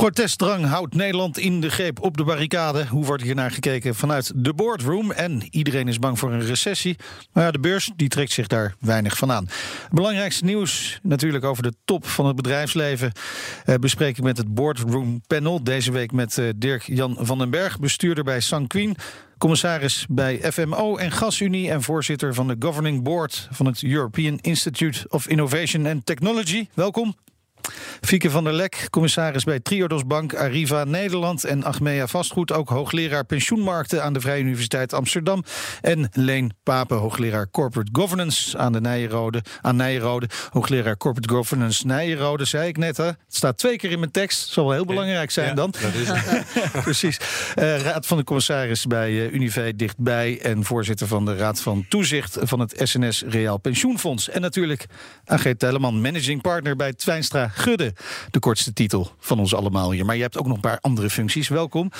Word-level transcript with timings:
Protestdrang 0.00 0.64
houdt 0.64 0.94
Nederland 0.94 1.38
in 1.38 1.60
de 1.60 1.70
greep 1.70 2.02
op 2.02 2.16
de 2.16 2.24
barricade. 2.24 2.86
Hoe 2.86 3.04
wordt 3.04 3.22
hier 3.22 3.34
naar 3.34 3.50
gekeken 3.50 3.94
vanuit 3.94 4.32
de 4.34 4.54
boardroom? 4.54 5.10
En 5.10 5.42
iedereen 5.50 5.88
is 5.88 5.98
bang 5.98 6.18
voor 6.18 6.32
een 6.32 6.46
recessie. 6.46 6.96
Maar 7.32 7.44
ja, 7.44 7.50
de 7.50 7.58
beurs 7.58 7.90
die 7.96 8.08
trekt 8.08 8.32
zich 8.32 8.46
daar 8.46 8.74
weinig 8.78 9.16
van 9.16 9.32
aan. 9.32 9.48
Belangrijkste 9.90 10.44
nieuws 10.44 10.98
natuurlijk 11.02 11.44
over 11.44 11.62
de 11.62 11.72
top 11.84 12.06
van 12.06 12.26
het 12.26 12.36
bedrijfsleven. 12.36 13.12
Eh, 13.64 13.74
ik 14.08 14.22
met 14.22 14.36
het 14.36 14.54
boardroom 14.54 15.20
panel. 15.26 15.64
Deze 15.64 15.92
week 15.92 16.12
met 16.12 16.38
eh, 16.38 16.48
Dirk-Jan 16.56 17.16
van 17.20 17.38
den 17.38 17.50
Berg, 17.50 17.78
bestuurder 17.78 18.24
bij 18.24 18.40
Sanquin. 18.40 18.96
Commissaris 19.38 20.06
bij 20.08 20.52
FMO 20.52 20.96
en 20.96 21.10
Gasunie 21.10 21.70
en 21.70 21.82
voorzitter 21.82 22.34
van 22.34 22.48
de 22.48 22.56
Governing 22.58 23.02
Board 23.02 23.48
van 23.50 23.66
het 23.66 23.82
European 23.82 24.38
Institute 24.40 25.06
of 25.08 25.28
Innovation 25.28 25.86
and 25.86 26.06
Technology. 26.06 26.68
Welkom. 26.74 27.14
Fieke 28.10 28.30
van 28.30 28.44
der 28.44 28.52
Lek, 28.52 28.86
commissaris 28.90 29.44
bij 29.44 29.60
Triodos 29.60 30.06
Bank, 30.06 30.34
Arriva 30.34 30.84
Nederland 30.84 31.44
en 31.44 31.64
Achmea 31.64 32.06
Vastgoed. 32.06 32.52
Ook 32.52 32.68
hoogleraar 32.68 33.24
pensioenmarkten 33.24 34.02
aan 34.02 34.12
de 34.12 34.20
Vrije 34.20 34.42
Universiteit 34.42 34.92
Amsterdam. 34.92 35.44
En 35.80 36.08
Leen 36.12 36.52
Papen, 36.62 36.96
hoogleraar 36.96 37.50
Corporate 37.50 37.90
Governance 37.92 38.58
aan 38.58 38.72
de 38.72 38.80
Nijenrode. 38.80 39.42
Aan 39.60 39.76
Nijenrode, 39.76 40.28
hoogleraar 40.50 40.96
Corporate 40.96 41.34
Governance 41.34 41.86
Nijenrode, 41.86 42.44
zei 42.44 42.68
ik 42.68 42.76
net. 42.76 42.96
Hè? 42.96 43.04
Het 43.04 43.16
staat 43.28 43.58
twee 43.58 43.76
keer 43.76 43.90
in 43.90 43.98
mijn 43.98 44.10
tekst. 44.10 44.48
Zal 44.48 44.64
wel 44.64 44.74
heel 44.74 44.84
belangrijk 44.84 45.30
zijn 45.30 45.54
dan. 45.54 45.74
Dat 45.80 45.94
is 45.94 46.08
het. 46.08 46.82
Precies. 46.82 47.20
Uh, 47.58 47.80
Raad 47.80 48.06
van 48.06 48.16
de 48.16 48.24
commissaris 48.24 48.86
bij 48.86 49.10
uh, 49.10 49.32
Unive 49.32 49.72
dichtbij. 49.76 50.40
En 50.42 50.64
voorzitter 50.64 51.06
van 51.06 51.24
de 51.24 51.36
Raad 51.36 51.60
van 51.60 51.86
Toezicht 51.88 52.36
van 52.40 52.60
het 52.60 52.80
SNS 52.82 53.22
Reaal 53.28 53.58
Pensioenfonds. 53.58 54.28
En 54.28 54.40
natuurlijk 54.40 54.86
AG 55.24 55.52
Telleman, 55.56 56.00
managing 56.00 56.42
partner 56.42 56.76
bij 56.76 56.92
Twijnstra 56.92 57.48
Gudde. 57.48 57.92
De 58.30 58.38
kortste 58.38 58.72
titel 58.72 59.10
van 59.18 59.38
ons 59.38 59.54
allemaal 59.54 59.92
hier. 59.92 60.04
Maar 60.04 60.16
je 60.16 60.22
hebt 60.22 60.38
ook 60.38 60.46
nog 60.46 60.54
een 60.54 60.60
paar 60.60 60.78
andere 60.80 61.10
functies. 61.10 61.48
Welkom. 61.48 61.90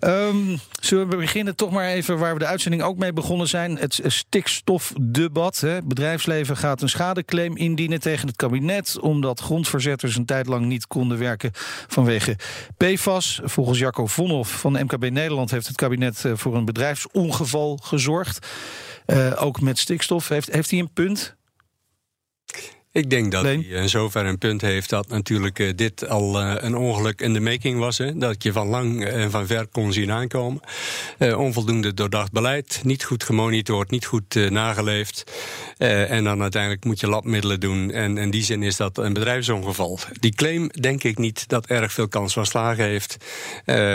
Um, 0.00 0.58
zullen 0.80 1.08
we 1.08 1.16
beginnen 1.16 1.56
toch 1.56 1.70
maar 1.70 1.86
even 1.86 2.18
waar 2.18 2.32
we 2.32 2.38
de 2.38 2.46
uitzending 2.46 2.82
ook 2.82 2.96
mee 2.96 3.12
begonnen 3.12 3.48
zijn. 3.48 3.76
Het 3.78 4.00
stikstofdebat. 4.04 5.60
Hè. 5.60 5.82
Bedrijfsleven 5.82 6.56
gaat 6.56 6.82
een 6.82 6.88
schadeclaim 6.88 7.56
indienen 7.56 8.00
tegen 8.00 8.26
het 8.26 8.36
kabinet. 8.36 8.98
Omdat 8.98 9.40
grondverzetters 9.40 10.16
een 10.16 10.24
tijd 10.24 10.46
lang 10.46 10.66
niet 10.66 10.86
konden 10.86 11.18
werken 11.18 11.50
vanwege 11.88 12.36
PFAS. 12.76 13.40
Volgens 13.44 13.78
Jacco 13.78 14.06
Vonhoff 14.06 14.60
van 14.60 14.72
MKB 14.72 15.10
Nederland 15.10 15.50
heeft 15.50 15.66
het 15.66 15.76
kabinet 15.76 16.24
eh, 16.24 16.32
voor 16.34 16.56
een 16.56 16.64
bedrijfsongeval 16.64 17.78
gezorgd. 17.82 18.46
Uh, 19.06 19.42
ook 19.42 19.60
met 19.60 19.78
stikstof. 19.78 20.28
Heeft, 20.28 20.52
heeft 20.52 20.70
hij 20.70 20.80
een 20.80 20.92
punt? 20.92 21.36
Ik 22.92 23.10
denk 23.10 23.32
dat 23.32 23.42
Leen? 23.42 23.64
hij 23.68 23.82
in 23.82 23.88
zover 23.88 24.26
een 24.26 24.38
punt 24.38 24.60
heeft 24.60 24.90
dat 24.90 25.08
natuurlijk 25.08 25.58
uh, 25.58 25.70
dit 25.76 26.08
al 26.08 26.40
uh, 26.40 26.54
een 26.56 26.76
ongeluk 26.76 27.20
in 27.20 27.32
de 27.32 27.40
making 27.40 27.78
was. 27.78 27.98
Hè? 27.98 28.18
Dat 28.18 28.42
je 28.42 28.52
van 28.52 28.66
lang 28.66 29.04
en 29.04 29.30
van 29.30 29.46
ver 29.46 29.66
kon 29.66 29.92
zien 29.92 30.10
aankomen. 30.10 30.60
Uh, 31.18 31.38
onvoldoende 31.38 31.94
doordacht 31.94 32.32
beleid, 32.32 32.80
niet 32.84 33.04
goed 33.04 33.24
gemonitord, 33.24 33.90
niet 33.90 34.06
goed 34.06 34.34
nageleefd. 34.34 35.32
en 35.78 36.24
dan 36.24 36.42
uiteindelijk 36.42 36.84
moet 36.84 37.00
je 37.00 37.08
labmiddelen 37.08 37.60
doen. 37.60 37.90
En 37.90 38.18
in 38.18 38.30
die 38.30 38.44
zin 38.44 38.62
is 38.62 38.76
dat 38.76 38.98
een 38.98 39.12
bedrijfsongeval. 39.12 39.98
Die 40.20 40.34
claim 40.34 40.68
denk 40.68 41.02
ik 41.02 41.18
niet 41.18 41.48
dat 41.48 41.66
erg 41.66 41.92
veel 41.92 42.08
kans 42.08 42.32
van 42.32 42.46
slagen 42.46 42.84
heeft. 42.84 43.16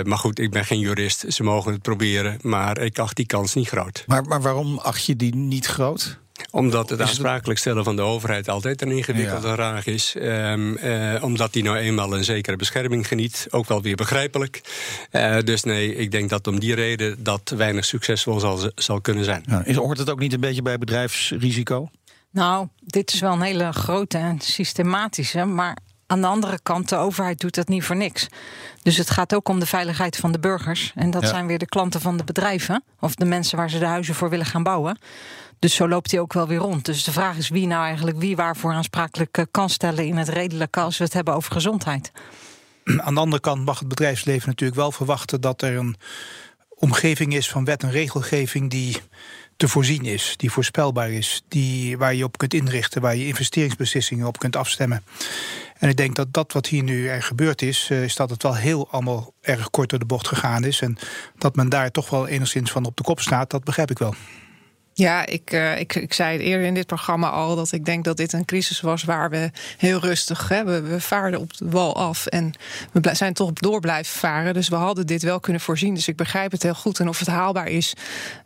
maar 0.04 0.18
goed, 0.18 0.40
ik 0.40 0.52
ben 0.52 0.66
geen 0.66 0.80
jurist. 0.80 1.26
Ze 1.28 1.44
mogen 1.44 1.72
het 1.72 1.82
proberen. 1.82 2.38
Maar 2.42 2.78
ik 2.78 3.00
acht 3.00 3.16
die 3.16 3.26
kans 3.26 3.54
niet 3.54 3.68
groot. 3.68 4.04
Maar, 4.08 4.24
maar 4.24 4.42
waarom 4.42 4.78
acht 4.78 5.06
je 5.06 5.16
die 5.16 5.36
niet 5.36 5.66
groot? 5.66 6.24
Omdat 6.56 6.90
het 6.90 7.02
aansprakelijk 7.02 7.60
stellen 7.60 7.84
van 7.84 7.96
de 7.96 8.02
overheid 8.02 8.50
altijd 8.50 8.82
een 8.82 8.92
ingewikkelde 8.92 9.48
ja. 9.48 9.54
vraag 9.54 9.86
is. 9.86 10.16
Um, 10.18 10.78
uh, 10.78 11.24
omdat 11.24 11.54
die 11.54 11.64
nou 11.64 11.78
eenmaal 11.78 12.16
een 12.16 12.24
zekere 12.24 12.56
bescherming 12.56 13.08
geniet. 13.08 13.48
Ook 13.50 13.68
wel 13.68 13.82
weer 13.82 13.96
begrijpelijk. 13.96 14.62
Uh, 15.12 15.38
dus 15.40 15.64
nee, 15.64 15.96
ik 15.96 16.12
denk 16.12 16.30
dat 16.30 16.48
om 16.48 16.60
die 16.60 16.76
reden 16.76 17.24
dat 17.24 17.54
weinig 17.56 17.86
succesvol 17.86 18.40
zal, 18.40 18.60
zal 18.76 19.02
kunnen 19.02 19.24
zijn. 19.24 19.44
Ja, 19.48 19.66
is, 19.66 19.76
hoort 19.76 19.98
het 19.98 20.10
ook 20.10 20.20
niet 20.20 20.34
een 20.34 20.40
beetje 20.40 20.62
bij 20.62 20.78
bedrijfsrisico? 20.78 21.90
Nou, 22.32 22.68
dit 22.80 23.14
is 23.14 23.20
wel 23.20 23.34
een 23.34 23.42
hele 23.42 23.72
grote 23.72 24.18
en 24.18 24.40
systematische. 24.40 25.46
Maar 25.46 25.78
aan 26.08 26.22
de 26.22 26.28
andere 26.28 26.60
kant, 26.64 26.90
de 26.90 26.96
overheid 26.96 27.40
doet 27.40 27.56
dat 27.56 27.68
niet 27.68 27.84
voor 27.84 27.96
niks. 27.96 28.28
Dus 28.82 28.98
het 28.98 29.10
gaat 29.10 29.36
ook 29.36 29.50
om 29.50 29.60
de 29.60 29.66
veiligheid 29.66 30.18
van 30.18 30.32
de 30.32 30.40
burgers. 30.40 30.92
En 30.96 31.12
dat 31.12 31.22
ja. 31.22 31.28
zijn 31.28 31.48
weer 31.48 31.60
de 31.60 31.66
klanten 31.66 32.02
van 32.02 32.18
de 32.18 32.24
bedrijven. 32.24 32.84
Of 33.00 33.16
de 33.16 33.26
mensen 33.26 33.58
waar 33.58 33.70
ze 33.70 33.80
de 33.80 33.86
huizen 33.86 34.16
voor 34.16 34.30
willen 34.30 34.46
gaan 34.46 34.64
bouwen. 34.64 34.98
Dus 35.66 35.76
zo 35.76 35.88
loopt 35.88 36.12
hij 36.12 36.20
ook 36.20 36.34
wel 36.34 36.48
weer 36.48 36.58
rond. 36.58 36.86
Dus 36.86 37.04
de 37.04 37.12
vraag 37.12 37.38
is 37.38 37.50
wie 37.50 37.68
nou 37.68 37.86
eigenlijk 37.86 38.18
wie 38.18 38.36
waarvoor 38.36 38.74
aansprakelijk 38.74 39.46
kan 39.52 39.70
stellen 39.70 40.06
in 40.06 40.18
het 40.18 40.30
redelijke 40.30 40.80
als 40.80 40.98
we 40.98 41.04
het 41.04 41.14
hebben 41.14 41.34
over 41.34 41.52
gezondheid. 41.52 42.12
Aan 42.84 43.14
de 43.14 43.20
andere 43.20 43.42
kant 43.42 43.66
mag 43.66 43.80
het 43.80 43.88
bedrijfsleven 43.88 44.50
natuurlijk 44.50 44.80
wel 44.80 44.92
verwachten 44.92 45.42
dat 45.42 45.62
er 45.62 45.78
een 45.78 45.96
omgeving 46.70 47.34
is 47.34 47.50
van 47.50 47.66
wet 47.66 47.84
en 47.84 47.92
regelgeving 47.92 48.70
die 48.70 48.98
te 49.58 49.68
voorzien 49.68 50.06
is, 50.06 50.34
die 50.38 50.52
voorspelbaar 50.52 51.12
is, 51.12 51.44
die, 51.48 51.98
waar 51.98 52.16
je 52.16 52.24
op 52.24 52.38
kunt 52.38 52.54
inrichten, 52.54 53.02
waar 53.02 53.16
je 53.16 53.28
investeringsbeslissingen 53.28 54.28
op 54.28 54.40
kunt 54.40 54.56
afstemmen. 54.56 55.04
En 55.78 55.90
ik 55.90 55.98
denk 55.98 56.16
dat 56.16 56.34
dat 56.34 56.54
wat 56.54 56.68
hier 56.68 56.84
nu 56.84 57.08
er 57.08 57.24
gebeurd 57.24 57.62
is, 57.62 57.90
is 57.90 58.16
dat 58.16 58.30
het 58.30 58.44
wel 58.44 58.56
heel 58.56 58.88
allemaal 58.92 59.34
erg 59.42 59.70
kort 59.70 59.90
door 59.90 60.00
de 60.00 60.06
bocht 60.06 60.28
gegaan 60.28 60.64
is. 60.64 60.82
En 60.82 60.98
dat 61.38 61.56
men 61.56 61.70
daar 61.70 61.92
toch 61.92 62.10
wel 62.10 62.28
enigszins 62.28 62.72
van 62.72 62.86
op 62.86 62.98
de 62.98 63.04
kop 63.04 63.20
staat, 63.20 63.50
dat 63.50 63.64
begrijp 63.64 63.92
ik 63.92 63.98
wel. 64.00 64.16
Ja, 64.98 65.26
ik, 65.26 65.54
uh, 65.54 65.80
ik, 65.80 65.96
ik 65.96 66.14
zei 66.14 66.38
het 66.38 66.42
eerder 66.42 66.68
in 66.68 66.74
dit 66.74 66.86
programma 66.86 67.30
al 67.30 67.56
dat 67.56 67.72
ik 67.72 67.86
denk 67.86 68.04
dat 68.04 68.18
dit 68.18 68.34
een 68.34 68.46
crisis 68.46 68.82
was 68.82 69.04
waar 69.04 69.30
we 69.30 69.52
heel 69.78 70.00
rustig 70.00 70.50
hebben. 70.50 70.90
We 70.90 71.02
vaarden 71.02 71.40
op 71.40 71.58
de 71.58 71.70
wal 71.70 71.96
af 71.96 72.26
en 72.26 72.54
we 72.92 73.16
zijn 73.16 73.34
toch 73.34 73.54
door 73.54 73.80
blijven 73.80 74.20
varen. 74.20 74.54
Dus 74.54 74.70
we 74.70 74.76
hadden 74.76 75.08
dit 75.08 75.24
wel 75.24 75.40
kunnen 75.40 75.62
voorzien. 75.62 75.94
Dus 75.94 76.08
ik 76.08 76.16
begrijp 76.16 76.52
het 76.52 76.64
heel 76.64 76.74
goed. 76.74 77.00
En 77.00 77.08
of 77.08 77.20
het 77.20 77.28
haalbaar 77.28 77.68
is, 77.68 77.94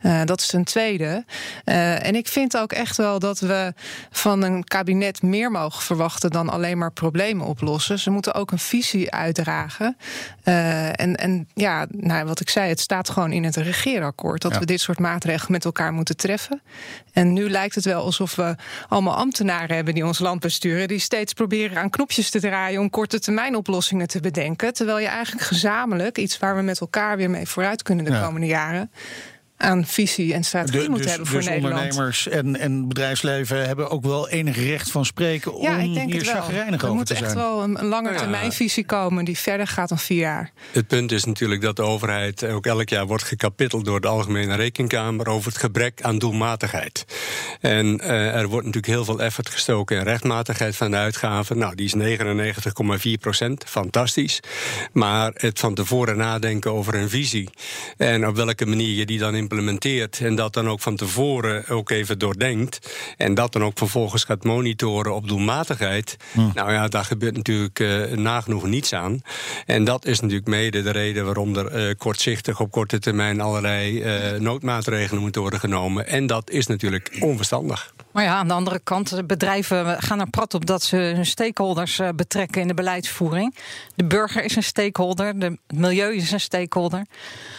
uh, 0.02 0.24
dat 0.24 0.40
is 0.40 0.52
een 0.52 0.64
tweede. 0.64 1.24
Uh, 1.64 2.06
en 2.06 2.14
ik 2.14 2.28
vind 2.28 2.56
ook 2.56 2.72
echt 2.72 2.96
wel 2.96 3.18
dat 3.18 3.40
we 3.40 3.74
van 4.10 4.42
een 4.42 4.64
kabinet 4.64 5.22
meer 5.22 5.50
mogen 5.50 5.82
verwachten 5.82 6.30
dan 6.30 6.48
alleen 6.48 6.78
maar 6.78 6.92
problemen 6.92 7.46
oplossen. 7.46 7.98
Ze 7.98 8.10
moeten 8.10 8.34
ook 8.34 8.50
een 8.50 8.58
visie 8.58 9.10
uitdragen. 9.10 9.96
en, 10.42 11.16
en 11.16 11.48
ja, 11.54 11.86
nou, 11.90 12.24
wat 12.26 12.40
ik 12.40 12.48
zei, 12.48 12.68
het 12.68 12.80
staat 12.80 13.10
gewoon 13.10 13.32
in 13.32 13.44
het 13.44 13.56
regeerakkoord 13.56 14.42
dat 14.42 14.52
ja. 14.52 14.58
we 14.58 14.66
dit 14.66 14.80
soort 14.80 14.98
maatregelen 14.98 15.52
met 15.52 15.64
elkaar 15.64 15.92
moeten 15.92 16.16
treffen. 16.16 16.38
En 17.12 17.32
nu 17.32 17.50
lijkt 17.50 17.74
het 17.74 17.84
wel 17.84 18.02
alsof 18.02 18.34
we 18.34 18.54
allemaal 18.88 19.14
ambtenaren 19.14 19.74
hebben 19.76 19.94
die 19.94 20.06
ons 20.06 20.18
land 20.18 20.40
besturen, 20.40 20.88
die 20.88 20.98
steeds 20.98 21.32
proberen 21.32 21.78
aan 21.78 21.90
knopjes 21.90 22.30
te 22.30 22.40
draaien 22.40 22.80
om 22.80 22.90
korte 22.90 23.20
termijn 23.20 23.56
oplossingen 23.56 24.08
te 24.08 24.20
bedenken. 24.20 24.74
Terwijl 24.74 24.98
je 24.98 25.06
eigenlijk 25.06 25.46
gezamenlijk, 25.46 26.18
iets 26.18 26.38
waar 26.38 26.56
we 26.56 26.62
met 26.62 26.80
elkaar 26.80 27.16
weer 27.16 27.30
mee 27.30 27.46
vooruit 27.46 27.82
kunnen 27.82 28.04
de 28.04 28.10
ja. 28.10 28.24
komende 28.24 28.46
jaren, 28.46 28.90
aan 29.60 29.86
visie 29.86 30.34
en 30.34 30.44
strategie 30.44 30.82
de, 30.82 30.88
moeten 30.88 31.06
dus, 31.06 31.10
hebben 31.10 31.30
voor 31.30 31.40
dus 31.40 31.48
Nederland. 31.48 31.74
ondernemers 31.74 32.28
en, 32.28 32.56
en 32.56 32.88
bedrijfsleven 32.88 33.66
hebben 33.66 33.90
ook 33.90 34.04
wel 34.04 34.28
enig 34.28 34.56
recht 34.56 34.90
van 34.90 35.04
spreken 35.04 35.54
om 35.54 35.62
ja, 35.62 35.76
ik 35.76 35.94
denk 35.94 36.06
hier 36.06 36.16
het 36.16 36.32
wel. 36.32 36.34
chagrijnig 36.34 36.80
er 36.80 36.86
over 36.86 36.96
moet 36.96 37.06
te 37.06 37.14
echt 37.14 37.24
zijn. 37.24 37.36
wel 37.36 37.62
een, 37.62 37.80
een 37.80 37.86
langetermijnvisie 37.86 38.84
komen 38.84 39.24
die 39.24 39.38
verder 39.38 39.66
gaat 39.66 39.88
dan 39.88 39.98
vier 39.98 40.18
jaar. 40.18 40.50
Het 40.72 40.86
punt 40.86 41.12
is 41.12 41.24
natuurlijk 41.24 41.60
dat 41.60 41.76
de 41.76 41.82
overheid 41.82 42.44
ook 42.44 42.66
elk 42.66 42.88
jaar 42.88 43.06
wordt 43.06 43.22
gekapitteld 43.22 43.84
door 43.84 44.00
de 44.00 44.08
Algemene 44.08 44.54
Rekenkamer 44.54 45.28
over 45.28 45.52
het 45.52 45.60
gebrek 45.60 46.02
aan 46.02 46.18
doelmatigheid. 46.18 47.04
En 47.60 47.86
uh, 47.86 48.34
er 48.34 48.48
wordt 48.48 48.66
natuurlijk 48.66 48.92
heel 48.92 49.04
veel 49.04 49.20
effort 49.20 49.48
gestoken 49.48 49.96
in 49.96 50.02
rechtmatigheid 50.02 50.76
van 50.76 50.90
de 50.90 50.96
uitgaven. 50.96 51.58
Nou, 51.58 51.74
die 51.74 51.86
is 51.86 52.18
99,4 53.16 53.20
procent, 53.20 53.64
fantastisch. 53.66 54.40
Maar 54.92 55.30
het 55.34 55.58
van 55.58 55.74
tevoren 55.74 56.16
nadenken 56.16 56.72
over 56.72 56.94
een 56.94 57.10
visie 57.10 57.48
en 57.96 58.26
op 58.26 58.36
welke 58.36 58.66
manier 58.66 58.96
je 58.96 59.06
die 59.06 59.18
dan 59.18 59.34
implementeert 59.50 60.20
en 60.20 60.34
dat 60.34 60.52
dan 60.52 60.68
ook 60.68 60.80
van 60.80 60.96
tevoren 60.96 61.68
ook 61.68 61.90
even 61.90 62.18
doordenkt. 62.18 62.94
En 63.16 63.34
dat 63.34 63.52
dan 63.52 63.64
ook 63.64 63.78
vervolgens 63.78 64.24
gaat 64.24 64.44
monitoren 64.44 65.14
op 65.14 65.28
doelmatigheid. 65.28 66.16
Hm. 66.32 66.40
Nou 66.54 66.72
ja, 66.72 66.88
daar 66.88 67.04
gebeurt 67.04 67.36
natuurlijk 67.36 67.78
uh, 67.78 68.04
nagenoeg 68.04 68.66
niets 68.66 68.92
aan. 68.92 69.20
En 69.66 69.84
dat 69.84 70.06
is 70.06 70.20
natuurlijk 70.20 70.48
mede 70.48 70.82
de 70.82 70.90
reden 70.90 71.24
waarom 71.24 71.56
er 71.56 71.88
uh, 71.88 71.94
kortzichtig 71.98 72.60
op 72.60 72.70
korte 72.70 72.98
termijn 72.98 73.40
allerlei 73.40 74.02
uh, 74.02 74.40
noodmaatregelen 74.40 75.22
moeten 75.22 75.40
worden 75.40 75.60
genomen. 75.60 76.06
En 76.06 76.26
dat 76.26 76.50
is 76.50 76.66
natuurlijk 76.66 77.16
onverstandig. 77.20 77.92
Maar 78.12 78.24
ja, 78.24 78.34
aan 78.34 78.48
de 78.48 78.54
andere 78.54 78.80
kant, 78.84 79.26
bedrijven 79.26 80.02
gaan 80.02 80.20
er 80.20 80.30
prat 80.30 80.54
op 80.54 80.66
dat 80.66 80.82
ze 80.82 80.96
hun 80.96 81.26
stakeholders 81.26 82.00
betrekken 82.14 82.60
in 82.60 82.68
de 82.68 82.74
beleidsvoering. 82.74 83.54
De 83.94 84.04
burger 84.04 84.44
is 84.44 84.56
een 84.56 84.62
stakeholder, 84.62 85.38
de, 85.38 85.58
milieu 85.74 86.14
is 86.14 86.32
een 86.32 86.40
stakeholder. 86.40 87.06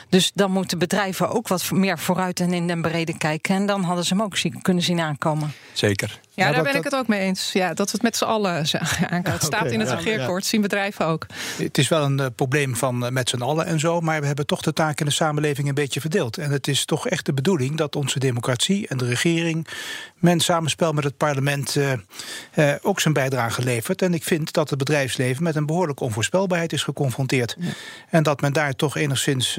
Dus 0.09 0.31
dan 0.33 0.51
moeten 0.51 0.77
bedrijven 0.77 1.30
ook 1.30 1.48
wat 1.48 1.71
meer 1.71 2.00
vooruit 2.00 2.39
en 2.39 2.53
in 2.53 2.68
den 2.68 2.81
brede 2.81 3.18
kijken. 3.18 3.56
En 3.56 3.65
dan 3.65 3.83
hadden 3.83 4.06
ze 4.06 4.13
hem 4.13 4.24
ook 4.24 4.36
kunnen 4.62 4.83
zien 4.83 5.00
aankomen. 5.00 5.53
Zeker. 5.74 6.19
Ja, 6.41 6.51
daar 6.51 6.63
ben 6.63 6.75
ik 6.75 6.83
het 6.83 6.95
ook 6.95 7.07
mee 7.07 7.19
eens. 7.19 7.51
Ja, 7.51 7.73
dat 7.73 7.91
het 7.91 8.01
met 8.01 8.17
z'n 8.17 8.23
allen 8.23 8.53
aankomen. 9.09 9.31
Het 9.31 9.43
staat 9.43 9.71
in 9.71 9.79
het 9.79 9.89
regeerakkoord, 9.89 10.45
zien 10.45 10.61
bedrijven 10.61 11.05
ook. 11.05 11.25
Het 11.57 11.77
is 11.77 11.88
wel 11.88 12.03
een 12.03 12.19
uh, 12.19 12.25
probleem 12.35 12.75
van 12.75 13.05
uh, 13.05 13.09
met 13.09 13.29
z'n 13.29 13.41
allen 13.41 13.65
en 13.65 13.79
zo, 13.79 14.01
maar 14.01 14.19
we 14.19 14.25
hebben 14.25 14.45
toch 14.45 14.61
de 14.61 14.73
taak 14.73 14.99
in 14.99 15.05
de 15.05 15.11
samenleving 15.11 15.67
een 15.67 15.73
beetje 15.73 16.01
verdeeld. 16.01 16.38
En 16.38 16.51
het 16.51 16.67
is 16.67 16.85
toch 16.85 17.07
echt 17.07 17.25
de 17.25 17.33
bedoeling 17.33 17.77
dat 17.77 17.95
onze 17.95 18.19
democratie 18.19 18.88
en 18.88 18.97
de 18.97 19.05
regering, 19.05 19.67
men 20.15 20.39
samenspel 20.39 20.93
met 20.93 21.03
het 21.03 21.17
parlement, 21.17 21.75
uh, 21.75 22.73
ook 22.81 22.99
zijn 22.99 23.13
bijdrage 23.13 23.63
levert. 23.63 24.01
En 24.01 24.13
ik 24.13 24.23
vind 24.23 24.53
dat 24.53 24.69
het 24.69 24.79
bedrijfsleven 24.79 25.43
met 25.43 25.55
een 25.55 25.65
behoorlijke 25.65 26.03
onvoorspelbaarheid 26.03 26.73
is 26.73 26.83
geconfronteerd. 26.83 27.55
Ja. 27.59 27.69
En 28.09 28.23
dat 28.23 28.41
men 28.41 28.53
daar 28.53 28.73
toch 28.73 28.97
enigszins 28.97 29.55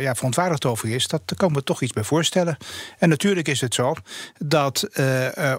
ja, 0.00 0.14
verontwaardigd 0.14 0.64
over 0.64 0.88
is, 0.88 1.06
dat, 1.06 1.22
daar 1.24 1.38
kan 1.38 1.52
me 1.52 1.62
toch 1.62 1.82
iets 1.82 1.92
bij 1.92 2.04
voorstellen. 2.04 2.56
En 2.98 3.08
natuurlijk 3.08 3.48
is 3.48 3.60
het 3.60 3.74
zo 3.74 3.94
dat 4.38 4.88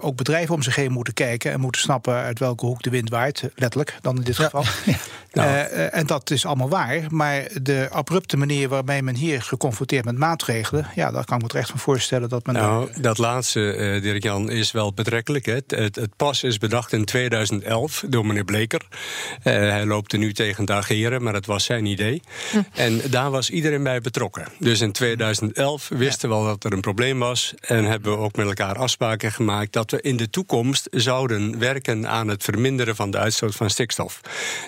ook 0.00 0.16
bedrijven 0.16 0.53
om 0.54 0.62
zich 0.62 0.76
heen 0.76 0.92
moeten 0.92 1.14
kijken 1.14 1.52
en 1.52 1.60
moeten 1.60 1.80
snappen 1.80 2.14
uit 2.14 2.38
welke 2.38 2.66
hoek 2.66 2.82
de 2.82 2.90
wind 2.90 3.10
waait, 3.10 3.42
letterlijk 3.54 3.98
dan 4.00 4.16
in 4.16 4.22
dit 4.22 4.36
geval. 4.36 4.64
Ja. 4.84 4.96
Nou. 5.42 5.48
Uh, 5.48 5.94
en 5.94 6.06
dat 6.06 6.30
is 6.30 6.46
allemaal 6.46 6.68
waar, 6.68 7.02
maar 7.08 7.48
de 7.62 7.88
abrupte 7.90 8.36
manier 8.36 8.68
waarmee 8.68 9.02
men 9.02 9.14
hier 9.14 9.42
geconfronteerd 9.42 10.04
met 10.04 10.18
maatregelen, 10.18 10.86
ja, 10.94 11.10
daar 11.10 11.24
kan 11.24 11.36
ik 11.36 11.42
me 11.42 11.48
terecht 11.48 11.70
van 11.70 11.78
voorstellen 11.78 12.28
dat 12.28 12.46
men. 12.46 12.54
Nou, 12.54 13.00
dat 13.00 13.18
laatste, 13.18 13.76
uh, 13.76 14.02
Dirk-Jan, 14.02 14.50
is 14.50 14.72
wel 14.72 14.92
betrekkelijk. 14.92 15.46
Hè. 15.46 15.52
Het, 15.52 15.70
het, 15.70 15.96
het, 15.96 16.16
pas 16.16 16.42
is 16.42 16.58
bedacht 16.58 16.92
in 16.92 17.04
2011 17.04 18.04
door 18.08 18.26
meneer 18.26 18.44
Bleker. 18.44 18.86
Uh, 18.90 19.42
hij 19.44 19.86
loopt 19.86 20.12
er 20.12 20.18
nu 20.18 20.32
tegen 20.32 20.64
te 20.64 20.72
ageren, 20.72 21.22
maar 21.22 21.34
het 21.34 21.46
was 21.46 21.64
zijn 21.64 21.86
idee. 21.86 22.22
Hm. 22.50 22.58
En 22.74 23.00
daar 23.10 23.30
was 23.30 23.50
iedereen 23.50 23.82
bij 23.82 24.00
betrokken. 24.00 24.46
Dus 24.58 24.80
in 24.80 24.92
2011 24.92 25.88
wisten 25.88 26.28
we 26.28 26.34
al 26.34 26.44
dat 26.44 26.64
er 26.64 26.72
een 26.72 26.80
probleem 26.80 27.18
was 27.18 27.54
en 27.60 27.84
hebben 27.84 28.12
we 28.12 28.18
ook 28.18 28.36
met 28.36 28.46
elkaar 28.46 28.78
afspraken 28.78 29.32
gemaakt 29.32 29.72
dat 29.72 29.90
we 29.90 30.00
in 30.00 30.16
de 30.16 30.30
toekomst 30.34 30.88
zouden 30.90 31.58
werken 31.58 32.08
aan 32.08 32.28
het 32.28 32.44
verminderen 32.44 32.96
van 32.96 33.10
de 33.10 33.18
uitstoot 33.18 33.54
van 33.54 33.70
stikstof. 33.70 34.20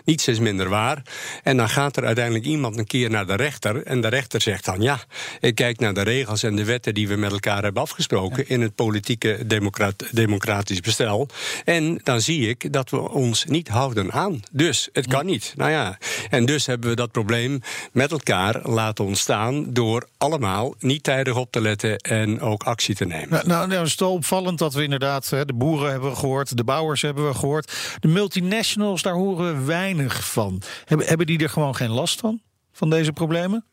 Niets 0.04 0.28
is 0.28 0.38
minder 0.38 0.68
waar. 0.68 1.02
En 1.42 1.56
dan 1.56 1.68
gaat 1.68 1.96
er 1.96 2.04
uiteindelijk 2.04 2.44
iemand 2.44 2.78
een 2.78 2.86
keer 2.86 3.10
naar 3.10 3.26
de 3.26 3.34
rechter. 3.34 3.82
En 3.82 4.00
de 4.00 4.08
rechter 4.08 4.40
zegt 4.40 4.64
dan: 4.64 4.80
ja, 4.80 5.00
ik 5.40 5.54
kijk 5.54 5.78
naar 5.78 5.94
de 5.94 6.02
regels 6.02 6.42
en 6.42 6.56
de 6.56 6.64
wetten 6.64 6.94
die 6.94 7.08
we 7.08 7.16
met 7.16 7.32
elkaar 7.32 7.62
hebben 7.62 7.82
afgesproken. 7.82 8.44
Ja. 8.46 8.54
in 8.54 8.60
het 8.60 8.74
politieke 8.74 9.46
democrat 9.46 10.04
democratisch 10.10 10.80
bestel. 10.80 11.28
En 11.64 12.00
dan 12.02 12.20
zie 12.20 12.48
ik 12.48 12.72
dat 12.72 12.90
we 12.90 13.10
ons 13.10 13.44
niet 13.44 13.68
houden 13.68 14.12
aan. 14.12 14.42
Dus 14.50 14.88
het 14.92 15.06
kan 15.06 15.26
niet. 15.26 15.52
Nou 15.56 15.70
ja, 15.70 15.98
en 16.30 16.44
dus 16.46 16.66
hebben 16.66 16.90
we 16.90 16.96
dat 16.96 17.12
probleem 17.12 17.60
met 17.92 18.10
elkaar 18.10 18.60
laten 18.68 19.04
ontstaan. 19.04 19.72
door 19.72 20.08
allemaal 20.18 20.74
niet 20.78 21.02
tijdig 21.02 21.36
op 21.36 21.52
te 21.52 21.60
letten 21.60 21.96
en 21.98 22.40
ook 22.40 22.62
actie 22.62 22.94
te 22.94 23.04
nemen. 23.04 23.28
Nou, 23.28 23.46
nou, 23.46 23.68
nou 23.68 23.84
is 23.84 23.90
het 23.90 24.02
opvallend 24.02 24.58
dat 24.58 24.74
we 24.74 24.82
inderdaad 24.82 25.28
de 25.28 25.54
boeren 25.56 25.90
hebben 25.90 26.10
we 26.10 26.16
gehoord, 26.16 26.56
de 26.56 26.64
bouwers 26.64 27.02
hebben 27.02 27.26
we 27.26 27.34
gehoord. 27.34 27.96
De 28.00 28.08
multinationals, 28.08 29.02
daar 29.02 29.14
horen 29.14 29.58
we 29.58 29.64
weinig 29.64 30.30
van. 30.30 30.62
Hebben, 30.84 31.06
hebben 31.06 31.26
die 31.26 31.38
er 31.38 31.48
gewoon 31.48 31.76
geen 31.76 31.90
last 31.90 32.20
van, 32.20 32.40
van 32.72 32.90
deze 32.90 33.12
problemen? 33.12 33.64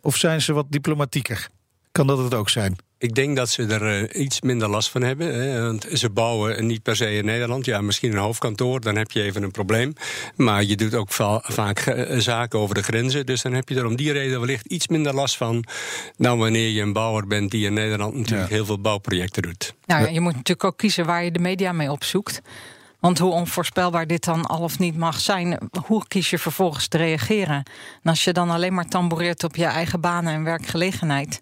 Of 0.00 0.16
zijn 0.16 0.42
ze 0.42 0.52
wat 0.52 0.66
diplomatieker? 0.68 1.48
Kan 1.92 2.06
dat 2.06 2.18
het 2.18 2.34
ook 2.34 2.48
zijn? 2.48 2.76
Ik 2.98 3.14
denk 3.14 3.36
dat 3.36 3.48
ze 3.48 3.66
er 3.66 4.02
uh, 4.02 4.22
iets 4.22 4.40
minder 4.40 4.68
last 4.68 4.90
van 4.90 5.02
hebben. 5.02 5.34
Hè, 5.34 5.62
want 5.62 5.86
ze 5.92 6.10
bouwen 6.10 6.66
niet 6.66 6.82
per 6.82 6.96
se 6.96 7.12
in 7.12 7.24
Nederland. 7.24 7.64
Ja, 7.64 7.80
misschien 7.80 8.12
een 8.12 8.18
hoofdkantoor, 8.18 8.80
dan 8.80 8.96
heb 8.96 9.10
je 9.10 9.22
even 9.22 9.42
een 9.42 9.50
probleem. 9.50 9.92
Maar 10.36 10.64
je 10.64 10.76
doet 10.76 10.94
ook 10.94 11.12
va 11.12 11.42
vaak 11.44 11.86
uh, 11.86 12.18
zaken 12.18 12.58
over 12.58 12.74
de 12.74 12.82
grenzen. 12.82 13.26
Dus 13.26 13.42
dan 13.42 13.52
heb 13.52 13.68
je 13.68 13.74
er 13.74 13.86
om 13.86 13.96
die 13.96 14.12
reden 14.12 14.40
wellicht 14.40 14.66
iets 14.66 14.88
minder 14.88 15.14
last 15.14 15.36
van... 15.36 15.64
dan 16.16 16.38
wanneer 16.38 16.68
je 16.68 16.82
een 16.82 16.92
bouwer 16.92 17.26
bent 17.26 17.50
die 17.50 17.66
in 17.66 17.72
Nederland 17.72 18.14
natuurlijk 18.14 18.48
ja. 18.48 18.54
heel 18.54 18.64
veel 18.64 18.80
bouwprojecten 18.80 19.42
doet. 19.42 19.74
Nou, 19.86 20.10
je 20.10 20.20
moet 20.20 20.32
natuurlijk 20.32 20.64
ook 20.64 20.76
kiezen 20.76 21.06
waar 21.06 21.24
je 21.24 21.30
de 21.30 21.38
media 21.38 21.72
mee 21.72 21.90
opzoekt. 21.90 22.42
Want 23.00 23.18
hoe 23.18 23.32
onvoorspelbaar 23.32 24.06
dit 24.06 24.24
dan 24.24 24.44
al 24.44 24.60
of 24.60 24.78
niet 24.78 24.96
mag 24.96 25.20
zijn, 25.20 25.58
hoe 25.86 26.04
kies 26.08 26.30
je 26.30 26.38
vervolgens 26.38 26.88
te 26.88 26.96
reageren? 26.96 27.62
En 28.02 28.10
als 28.10 28.24
je 28.24 28.32
dan 28.32 28.50
alleen 28.50 28.74
maar 28.74 28.88
tamboureert 28.88 29.44
op 29.44 29.56
je 29.56 29.64
eigen 29.64 30.00
banen 30.00 30.32
en 30.32 30.44
werkgelegenheid 30.44 31.40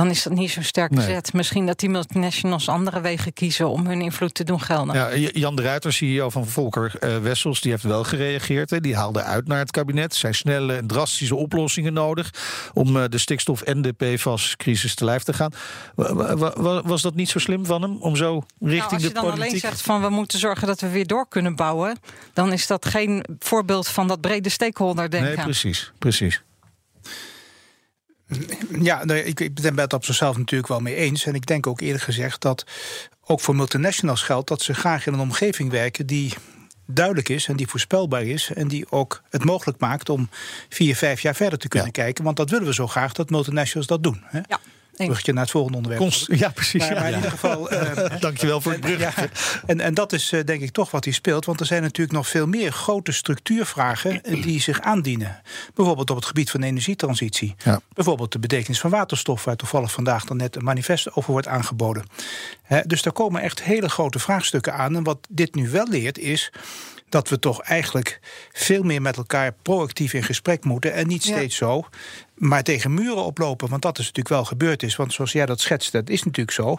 dan 0.00 0.10
is 0.10 0.22
dat 0.22 0.32
niet 0.32 0.50
zo'n 0.50 0.62
sterke 0.62 0.94
nee. 0.94 1.06
zet. 1.06 1.32
Misschien 1.32 1.66
dat 1.66 1.78
die 1.78 1.88
multinationals 1.88 2.68
andere 2.68 3.00
wegen 3.00 3.32
kiezen 3.32 3.68
om 3.68 3.86
hun 3.86 4.00
invloed 4.00 4.34
te 4.34 4.44
doen 4.44 4.60
gelden. 4.60 4.94
Ja, 4.94 5.30
Jan 5.32 5.56
de 5.56 5.62
Ruiter, 5.62 5.92
CEO 5.92 6.30
van 6.30 6.46
Volker 6.46 6.92
uh, 7.00 7.18
Wessels, 7.18 7.60
die 7.60 7.70
heeft 7.70 7.82
wel 7.82 8.04
gereageerd. 8.04 8.70
Hè. 8.70 8.80
Die 8.80 8.96
haalde 8.96 9.22
uit 9.22 9.46
naar 9.46 9.58
het 9.58 9.70
kabinet. 9.70 10.14
Zijn 10.14 10.34
snelle 10.34 10.74
en 10.74 10.86
drastische 10.86 11.34
oplossingen 11.34 11.92
nodig 11.92 12.30
om 12.72 12.96
uh, 12.96 13.04
de 13.08 13.18
stikstof- 13.18 13.62
en 13.62 13.82
de 13.82 13.92
PFAS-crisis 13.92 14.94
te 14.94 15.04
lijf 15.04 15.22
te 15.22 15.32
gaan. 15.32 15.52
Was 16.84 17.02
dat 17.02 17.14
niet 17.14 17.28
zo 17.28 17.38
slim 17.38 17.66
van 17.66 17.82
hem 17.82 17.96
om 17.96 18.16
zo 18.16 18.42
richting 18.60 18.70
nou, 18.70 18.80
de 18.80 18.80
politiek... 18.80 18.92
Als 18.92 19.02
je 19.02 19.12
dan 19.12 19.22
politiek... 19.22 19.44
alleen 19.44 19.60
zegt 19.60 19.82
van 19.82 20.00
we 20.00 20.08
moeten 20.08 20.38
zorgen 20.38 20.66
dat 20.66 20.80
we 20.80 20.88
weer 20.88 21.06
door 21.06 21.28
kunnen 21.28 21.56
bouwen... 21.56 21.98
dan 22.32 22.52
is 22.52 22.66
dat 22.66 22.86
geen 22.86 23.24
voorbeeld 23.38 23.88
van 23.88 24.08
dat 24.08 24.20
brede 24.20 24.48
stakeholder 24.48 25.10
denken. 25.10 25.34
Nee, 25.34 25.44
precies, 25.44 25.92
precies. 25.98 26.42
Ja, 28.80 29.04
nee, 29.04 29.24
ik, 29.24 29.40
ik 29.40 29.54
ben 29.54 29.78
het 29.78 29.92
op 29.92 30.04
zichzelf 30.04 30.36
natuurlijk 30.36 30.68
wel 30.68 30.80
mee 30.80 30.94
eens. 30.94 31.26
En 31.26 31.34
ik 31.34 31.46
denk 31.46 31.66
ook 31.66 31.80
eerlijk 31.80 32.04
gezegd 32.04 32.40
dat 32.40 32.64
ook 33.24 33.40
voor 33.40 33.56
multinationals 33.56 34.22
geldt 34.22 34.48
dat 34.48 34.62
ze 34.62 34.74
graag 34.74 35.06
in 35.06 35.12
een 35.12 35.20
omgeving 35.20 35.70
werken 35.70 36.06
die 36.06 36.34
duidelijk 36.86 37.28
is 37.28 37.46
en 37.46 37.56
die 37.56 37.68
voorspelbaar 37.68 38.22
is. 38.22 38.50
En 38.54 38.68
die 38.68 38.90
ook 38.90 39.22
het 39.30 39.44
mogelijk 39.44 39.80
maakt 39.80 40.08
om 40.08 40.28
vier, 40.68 40.96
vijf 40.96 41.20
jaar 41.20 41.34
verder 41.34 41.58
te 41.58 41.68
kunnen 41.68 41.90
ja. 41.92 42.02
kijken. 42.02 42.24
Want 42.24 42.36
dat 42.36 42.50
willen 42.50 42.66
we 42.66 42.74
zo 42.74 42.86
graag 42.86 43.12
dat 43.12 43.30
multinationals 43.30 43.86
dat 43.86 44.02
doen. 44.02 44.22
Hè? 44.24 44.40
Ja. 44.48 44.60
Bruggetje 45.04 45.32
naar 45.32 45.42
het 45.42 45.50
volgende 45.50 45.76
onderwerp. 45.76 46.02
Const 46.02 46.26
ja, 46.32 46.48
precies. 46.48 46.80
Maar, 46.80 46.94
maar 46.94 47.08
in 47.08 47.14
ieder 47.14 47.30
geval. 47.30 47.72
Uh, 47.72 48.10
Dankjewel 48.20 48.60
voor 48.60 48.72
het 48.72 48.80
bruggetje. 48.80 49.20
Ja, 49.22 49.62
en, 49.66 49.80
en 49.80 49.94
dat 49.94 50.12
is 50.12 50.32
uh, 50.32 50.44
denk 50.44 50.62
ik 50.62 50.70
toch 50.70 50.90
wat 50.90 51.04
hij 51.04 51.12
speelt. 51.12 51.44
Want 51.44 51.60
er 51.60 51.66
zijn 51.66 51.82
natuurlijk 51.82 52.16
nog 52.16 52.28
veel 52.28 52.46
meer 52.46 52.72
grote 52.72 53.12
structuurvragen 53.12 54.22
die 54.22 54.60
zich 54.60 54.80
aandienen. 54.80 55.42
Bijvoorbeeld 55.74 56.10
op 56.10 56.16
het 56.16 56.24
gebied 56.24 56.50
van 56.50 56.60
de 56.60 56.66
energietransitie. 56.66 57.54
Ja. 57.64 57.80
Bijvoorbeeld 57.92 58.32
de 58.32 58.38
betekenis 58.38 58.80
van 58.80 58.90
waterstof, 58.90 59.44
waar 59.44 59.56
toevallig 59.56 59.92
vandaag 59.92 60.24
dan 60.24 60.36
net 60.36 60.56
een 60.56 60.64
manifest 60.64 61.14
over 61.14 61.32
wordt 61.32 61.46
aangeboden. 61.46 62.04
He, 62.62 62.80
dus 62.86 63.02
daar 63.02 63.12
komen 63.12 63.42
echt 63.42 63.62
hele 63.62 63.88
grote 63.88 64.18
vraagstukken 64.18 64.74
aan. 64.74 64.96
En 64.96 65.02
wat 65.02 65.26
dit 65.28 65.54
nu 65.54 65.70
wel 65.70 65.88
leert 65.88 66.18
is 66.18 66.50
dat 67.10 67.28
we 67.28 67.38
toch 67.38 67.62
eigenlijk 67.62 68.20
veel 68.52 68.82
meer 68.82 69.02
met 69.02 69.16
elkaar 69.16 69.52
proactief 69.62 70.12
in 70.12 70.22
gesprek 70.22 70.64
moeten. 70.64 70.92
En 70.92 71.06
niet 71.06 71.22
steeds 71.22 71.58
ja. 71.58 71.66
zo 71.66 71.88
maar 72.40 72.62
tegen 72.62 72.94
muren 72.94 73.24
oplopen. 73.24 73.68
Want 73.68 73.82
dat 73.82 73.98
is 73.98 74.06
natuurlijk 74.06 74.34
wel 74.34 74.44
gebeurd 74.44 74.82
is. 74.82 74.96
Want 74.96 75.12
zoals 75.12 75.32
jij 75.32 75.46
dat 75.46 75.60
schetst, 75.60 75.92
dat 75.92 76.08
is 76.08 76.22
natuurlijk 76.22 76.56
zo. 76.56 76.78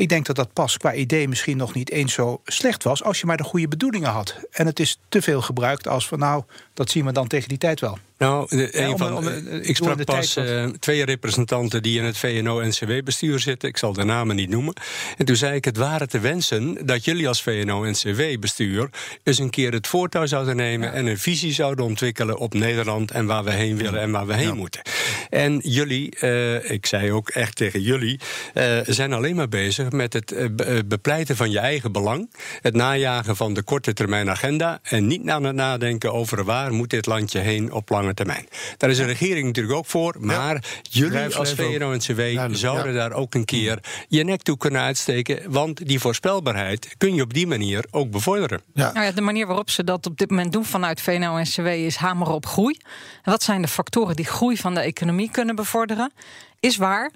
Ik 0.00 0.08
denk 0.08 0.26
dat 0.26 0.36
dat 0.36 0.52
pas 0.52 0.76
qua 0.76 0.94
idee 0.94 1.28
misschien 1.28 1.56
nog 1.56 1.74
niet 1.74 1.90
eens 1.90 2.12
zo 2.12 2.40
slecht 2.44 2.82
was... 2.82 3.02
als 3.02 3.20
je 3.20 3.26
maar 3.26 3.36
de 3.36 3.44
goede 3.44 3.68
bedoelingen 3.68 4.10
had. 4.10 4.36
En 4.50 4.66
het 4.66 4.80
is 4.80 4.98
te 5.08 5.22
veel 5.22 5.42
gebruikt 5.42 5.88
als 5.88 6.08
van 6.08 6.18
nou, 6.18 6.42
dat 6.74 6.90
zien 6.90 7.04
we 7.04 7.12
dan 7.12 7.26
tegen 7.26 7.48
die 7.48 7.58
tijd 7.58 7.80
wel. 7.80 7.98
Nou, 8.20 8.46
de, 8.48 8.78
een 8.78 8.98
van, 8.98 9.16
om, 9.16 9.26
om, 9.26 9.46
ik 9.62 9.76
sprak 9.76 10.04
pas 10.04 10.36
uh, 10.36 10.66
twee 10.66 11.04
representanten 11.04 11.82
die 11.82 11.98
in 11.98 12.04
het 12.04 12.18
VNO-NCW-bestuur 12.18 13.38
zitten. 13.38 13.68
Ik 13.68 13.76
zal 13.76 13.92
de 13.92 14.04
namen 14.04 14.36
niet 14.36 14.48
noemen. 14.50 14.74
En 15.16 15.24
toen 15.24 15.36
zei 15.36 15.54
ik, 15.54 15.64
het 15.64 15.76
waren 15.76 16.08
te 16.08 16.18
wensen 16.18 16.86
dat 16.86 17.04
jullie 17.04 17.28
als 17.28 17.42
VNO-NCW-bestuur... 17.42 18.90
eens 19.22 19.38
een 19.38 19.50
keer 19.50 19.72
het 19.72 19.86
voortouw 19.86 20.26
zouden 20.26 20.56
nemen... 20.56 20.88
Ja. 20.88 20.94
en 20.94 21.06
een 21.06 21.18
visie 21.18 21.52
zouden 21.52 21.84
ontwikkelen 21.84 22.38
op 22.38 22.54
Nederland... 22.54 23.10
en 23.10 23.26
waar 23.26 23.44
we 23.44 23.52
heen 23.52 23.76
willen 23.76 24.00
en 24.00 24.10
waar 24.10 24.26
we 24.26 24.34
heen 24.34 24.46
ja. 24.46 24.54
moeten. 24.54 24.82
En 25.30 25.60
jullie, 25.62 26.16
uh, 26.20 26.70
ik 26.70 26.86
zei 26.86 27.12
ook 27.12 27.28
echt 27.28 27.56
tegen 27.56 27.82
jullie... 27.82 28.20
Uh, 28.54 28.78
zijn 28.86 29.12
alleen 29.12 29.36
maar 29.36 29.48
bezig 29.48 29.89
met 29.92 30.12
het 30.12 30.32
uh, 30.32 30.48
bepleiten 30.86 31.36
van 31.36 31.50
je 31.50 31.58
eigen 31.58 31.92
belang... 31.92 32.30
het 32.60 32.74
najagen 32.74 33.36
van 33.36 33.54
de 33.54 33.62
korte 33.62 33.92
termijn 33.92 34.30
agenda... 34.30 34.78
en 34.82 35.06
niet 35.06 35.28
aan 35.28 35.44
het 35.44 35.54
nadenken 35.54 36.12
over 36.12 36.44
waar 36.44 36.72
moet 36.72 36.90
dit 36.90 37.06
landje 37.06 37.38
heen 37.38 37.72
op 37.72 37.88
lange 37.88 38.14
termijn. 38.14 38.48
Daar 38.76 38.90
is 38.90 38.98
een 38.98 39.06
regering 39.06 39.46
natuurlijk 39.46 39.76
ook 39.76 39.86
voor, 39.86 40.16
maar 40.18 40.54
ja. 40.54 40.60
jullie 40.82 41.36
als 41.36 41.52
VNO-NCW 41.52 42.20
zouden 42.50 42.92
ja. 42.92 42.98
daar 42.98 43.12
ook 43.12 43.34
een 43.34 43.44
keer 43.44 43.78
je 44.08 44.24
nek 44.24 44.42
toe 44.42 44.56
kunnen 44.56 44.80
uitsteken, 44.80 45.50
want 45.52 45.86
die 45.86 46.00
voorspelbaarheid 46.00 46.94
kun 46.98 47.14
je 47.14 47.22
op 47.22 47.34
die 47.34 47.46
manier 47.46 47.84
ook 47.90 48.10
bevorderen. 48.10 48.60
Ja. 48.74 48.92
Nou 48.92 49.06
ja, 49.06 49.12
de 49.12 49.20
manier 49.20 49.46
waarop 49.46 49.70
ze 49.70 49.84
dat 49.84 50.06
op 50.06 50.18
dit 50.18 50.30
moment 50.30 50.52
doen 50.52 50.64
vanuit 50.64 51.00
VNO-NCW 51.00 51.66
is 51.66 51.96
hameren 51.96 52.34
op 52.34 52.46
groei. 52.46 52.76
En 53.22 53.30
wat 53.30 53.42
zijn 53.42 53.62
de 53.62 53.68
factoren 53.68 54.16
die 54.16 54.24
groei 54.24 54.56
van 54.56 54.74
de 54.74 54.80
economie 54.80 55.30
kunnen 55.30 55.54
bevorderen? 55.54 56.12
Is 56.60 56.76
waar. 56.76 57.10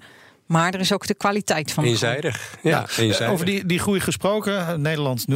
Maar 0.45 0.73
er 0.73 0.79
is 0.79 0.93
ook 0.93 1.07
de 1.07 1.15
kwaliteit 1.15 1.71
van. 1.71 1.83
Eenzijdig. 1.83 2.57
Ja, 2.61 2.69
ja. 2.69 2.79
Eenzijdig. 2.81 3.29
Over 3.29 3.45
die, 3.45 3.65
die 3.65 3.79
groei 3.79 3.99
gesproken. 3.99 4.81
Nederland 4.81 5.25
0,4% 5.31 5.35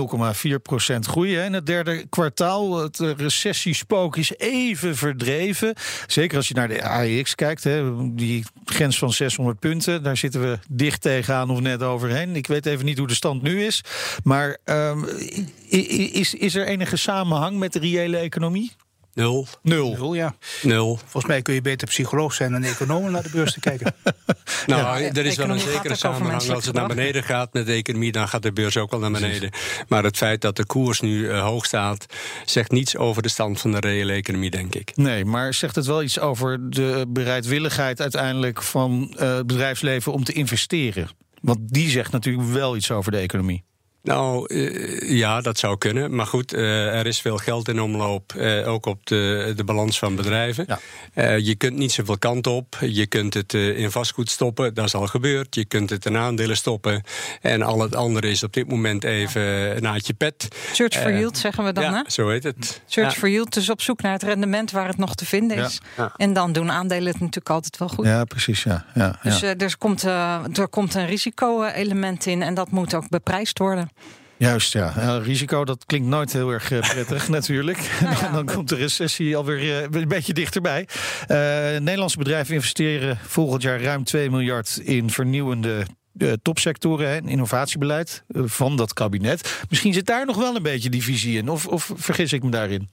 groei 0.99 1.35
hè. 1.35 1.45
in 1.45 1.53
het 1.53 1.65
derde 1.65 2.05
kwartaal. 2.09 2.77
Het 2.77 2.99
recessiespook 2.99 4.17
is 4.17 4.33
even 4.37 4.95
verdreven. 4.95 5.73
Zeker 6.07 6.37
als 6.37 6.47
je 6.47 6.53
naar 6.53 6.67
de 6.67 6.83
AEX 6.83 7.35
kijkt. 7.35 7.63
Hè. 7.63 8.13
Die 8.15 8.45
grens 8.65 8.97
van 8.97 9.13
600 9.13 9.59
punten. 9.59 10.03
Daar 10.03 10.17
zitten 10.17 10.41
we 10.41 10.59
dicht 10.69 11.01
tegenaan 11.01 11.49
of 11.49 11.59
net 11.59 11.83
overheen. 11.83 12.35
Ik 12.35 12.47
weet 12.47 12.65
even 12.65 12.85
niet 12.85 12.97
hoe 12.97 13.07
de 13.07 13.13
stand 13.13 13.41
nu 13.41 13.63
is. 13.63 13.83
Maar 14.23 14.57
um, 14.65 15.05
is, 15.69 16.33
is 16.33 16.55
er 16.55 16.67
enige 16.67 16.97
samenhang 16.97 17.57
met 17.57 17.73
de 17.73 17.79
reële 17.79 18.17
economie? 18.17 18.71
Nul. 19.19 19.47
Nul. 19.61 19.95
Nul, 19.97 20.13
ja. 20.13 20.35
Nul. 20.61 20.95
Volgens 20.97 21.25
mij 21.25 21.41
kun 21.41 21.53
je 21.53 21.61
beter 21.61 21.87
psycholoog 21.87 22.33
zijn 22.33 22.51
dan 22.51 22.63
econoom 22.63 23.03
om 23.03 23.11
naar 23.11 23.23
de 23.23 23.29
beurs 23.29 23.53
te 23.53 23.59
kijken. 23.59 23.93
Nou, 24.65 25.01
Ja, 25.01 25.09
er 25.09 25.25
is 25.25 25.35
wel 25.35 25.49
een 25.49 25.59
zekere 25.59 25.95
samenhang. 25.95 26.49
Als 26.49 26.65
het 26.65 26.75
naar 26.75 26.87
beneden 26.87 27.23
gaat 27.23 27.53
met 27.53 27.65
de 27.65 27.73
economie, 27.73 28.11
dan 28.11 28.27
gaat 28.27 28.43
de 28.43 28.51
beurs 28.51 28.77
ook 28.77 28.91
wel 28.91 28.99
naar 28.99 29.11
beneden. 29.11 29.51
Maar 29.87 30.03
het 30.03 30.17
feit 30.17 30.41
dat 30.41 30.55
de 30.55 30.65
koers 30.65 30.99
nu 30.99 31.29
eh, 31.29 31.41
hoog 31.41 31.65
staat, 31.65 32.05
zegt 32.45 32.71
niets 32.71 32.97
over 32.97 33.21
de 33.21 33.29
stand 33.29 33.61
van 33.61 33.71
de 33.71 33.79
reële 33.79 34.13
economie, 34.13 34.49
denk 34.49 34.75
ik. 34.75 34.91
Nee, 34.95 35.25
maar 35.25 35.53
zegt 35.53 35.75
het 35.75 35.85
wel 35.85 36.03
iets 36.03 36.19
over 36.19 36.69
de 36.69 37.05
bereidwilligheid 37.07 38.01
uiteindelijk 38.01 38.61
van 38.61 39.13
eh, 39.17 39.35
het 39.35 39.47
bedrijfsleven 39.47 40.13
om 40.13 40.23
te 40.23 40.33
investeren? 40.33 41.09
Want 41.41 41.59
die 41.61 41.89
zegt 41.89 42.11
natuurlijk 42.11 42.47
wel 42.47 42.75
iets 42.75 42.91
over 42.91 43.11
de 43.11 43.17
economie. 43.17 43.63
Nou, 44.09 44.45
eh, 44.55 45.09
ja, 45.09 45.41
dat 45.41 45.57
zou 45.57 45.77
kunnen. 45.77 46.15
Maar 46.15 46.25
goed, 46.25 46.53
eh, 46.53 46.97
er 46.99 47.05
is 47.05 47.21
veel 47.21 47.37
geld 47.37 47.67
in 47.67 47.81
omloop, 47.81 48.33
eh, 48.33 48.67
ook 48.67 48.85
op 48.85 49.05
de, 49.05 49.53
de 49.55 49.63
balans 49.63 49.99
van 49.99 50.15
bedrijven. 50.15 50.65
Ja. 50.67 50.79
Eh, 51.13 51.37
je 51.37 51.55
kunt 51.55 51.75
niet 51.77 51.91
zoveel 51.91 52.17
kant 52.17 52.47
op. 52.47 52.77
Je 52.79 53.05
kunt 53.05 53.33
het 53.33 53.53
eh, 53.53 53.77
in 53.77 53.91
vastgoed 53.91 54.29
stoppen, 54.29 54.73
dat 54.73 54.85
is 54.85 54.93
al 54.95 55.07
gebeurd. 55.07 55.55
Je 55.55 55.65
kunt 55.65 55.89
het 55.89 56.05
in 56.05 56.17
aandelen 56.17 56.57
stoppen. 56.57 57.03
En 57.41 57.61
al 57.61 57.81
het 57.81 57.95
andere 57.95 58.29
is 58.29 58.43
op 58.43 58.53
dit 58.53 58.67
moment 58.69 59.03
even 59.03 59.81
naar 59.81 59.99
je 60.03 60.13
pet. 60.13 60.47
Search 60.73 60.95
for 61.01 61.11
yield 61.11 61.37
zeggen 61.37 61.63
we 61.63 61.71
dan, 61.73 61.83
ja, 61.83 61.93
hè? 61.93 62.11
zo 62.11 62.29
heet 62.29 62.43
het. 62.43 62.81
Search 62.85 63.13
Ja. 63.13 63.19
for 63.19 63.29
yield, 63.29 63.53
dus 63.53 63.69
op 63.69 63.81
zoek 63.81 64.01
naar 64.01 64.13
het 64.13 64.23
rendement 64.23 64.71
waar 64.71 64.87
het 64.87 64.97
nog 64.97 65.15
te 65.15 65.25
vinden 65.25 65.57
is. 65.57 65.79
Ja. 65.97 66.13
En 66.17 66.33
dan 66.33 66.51
doen 66.51 66.71
aandelen 66.71 67.07
het 67.07 67.19
natuurlijk 67.19 67.49
altijd 67.49 67.77
wel 67.77 67.89
goed. 67.89 68.05
Ja, 68.05 68.23
precies. 68.23 68.63
Ja, 68.63 68.85
ja, 68.93 69.19
Dus 69.21 69.41
er, 69.41 69.77
komt, 69.77 70.03
er 70.03 70.67
komt 70.69 70.93
een 70.95 71.07
risico-element 71.07 72.25
in 72.25 72.41
en 72.41 72.53
dat 72.53 72.71
moet 72.71 72.93
ook 72.93 73.09
beprijsd 73.09 73.57
worden. 73.57 73.89
Juist, 74.39 74.73
ja. 74.73 74.93
Ja, 74.95 75.17
Risico, 75.17 75.65
dat 75.65 75.85
klinkt 75.85 76.07
nooit 76.07 76.33
heel 76.33 76.49
erg 76.49 76.71
eh, 76.71 76.79
prettig 76.79 77.27
natuurlijk. 77.37 77.77
En 78.21 78.33
dan 78.33 78.45
komt 78.45 78.69
de 78.69 78.75
recessie 78.75 79.37
alweer 79.37 79.83
eh, 79.83 80.01
een 80.01 80.07
beetje 80.07 80.33
dichterbij. 80.33 80.87
Eh, 81.27 81.37
Nederlandse 81.79 82.17
bedrijven 82.17 82.55
investeren 82.55 83.17
volgend 83.21 83.61
jaar 83.61 83.81
ruim 83.81 84.03
2 84.03 84.29
miljard 84.29 84.81
in 84.83 85.09
vernieuwende 85.09 85.85
topsectoren 86.41 87.09
en 87.09 87.27
innovatiebeleid 87.27 88.23
van 88.27 88.75
dat 88.75 88.93
kabinet. 88.93 89.63
Misschien 89.69 89.93
zit 89.93 90.05
daar 90.05 90.25
nog 90.25 90.37
wel 90.37 90.55
een 90.55 90.63
beetje 90.63 90.89
die 90.89 91.03
visie 91.03 91.37
in, 91.37 91.49
of, 91.49 91.67
of 91.67 91.91
vergis 91.95 92.33
ik 92.33 92.43
me 92.43 92.49
daarin? 92.49 92.89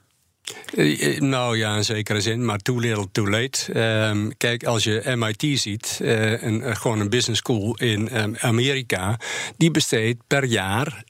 Nou 1.19 1.57
ja, 1.57 1.77
in 1.77 1.85
zekere 1.85 2.21
zin, 2.21 2.45
maar 2.45 2.59
too 2.59 2.79
little, 2.79 3.07
too 3.13 3.29
late. 3.29 3.73
Ehm, 3.73 4.31
kijk, 4.37 4.65
als 4.65 4.85
je 4.85 5.15
MIT 5.17 5.61
ziet, 5.61 5.99
eh, 6.03 6.43
een, 6.43 6.77
gewoon 6.77 7.01
een 7.01 7.11
business 7.11 7.41
school 7.41 7.77
in 7.77 8.09
ehm, 8.09 8.35
Amerika, 8.39 9.19
die 9.57 9.71
besteedt 9.71 10.23
per 10.27 10.45
jaar 10.45 11.05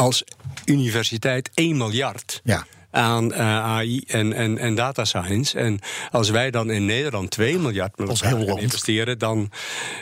als 0.00 0.24
universiteit 0.64 1.50
1 1.54 1.76
miljard. 1.76 2.40
Ja. 2.44 2.66
Aan 2.90 3.32
eh, 3.32 3.40
AI 3.64 4.02
en, 4.06 4.32
en, 4.32 4.58
en 4.58 4.74
data 4.74 5.04
science. 5.04 5.58
En 5.58 5.78
als 6.10 6.30
wij 6.30 6.50
dan 6.50 6.70
in 6.70 6.84
Nederland 6.84 7.30
2 7.30 7.58
miljard 7.58 7.98
met 7.98 8.18
gaan 8.18 8.58
investeren, 8.58 9.18
dan 9.18 9.50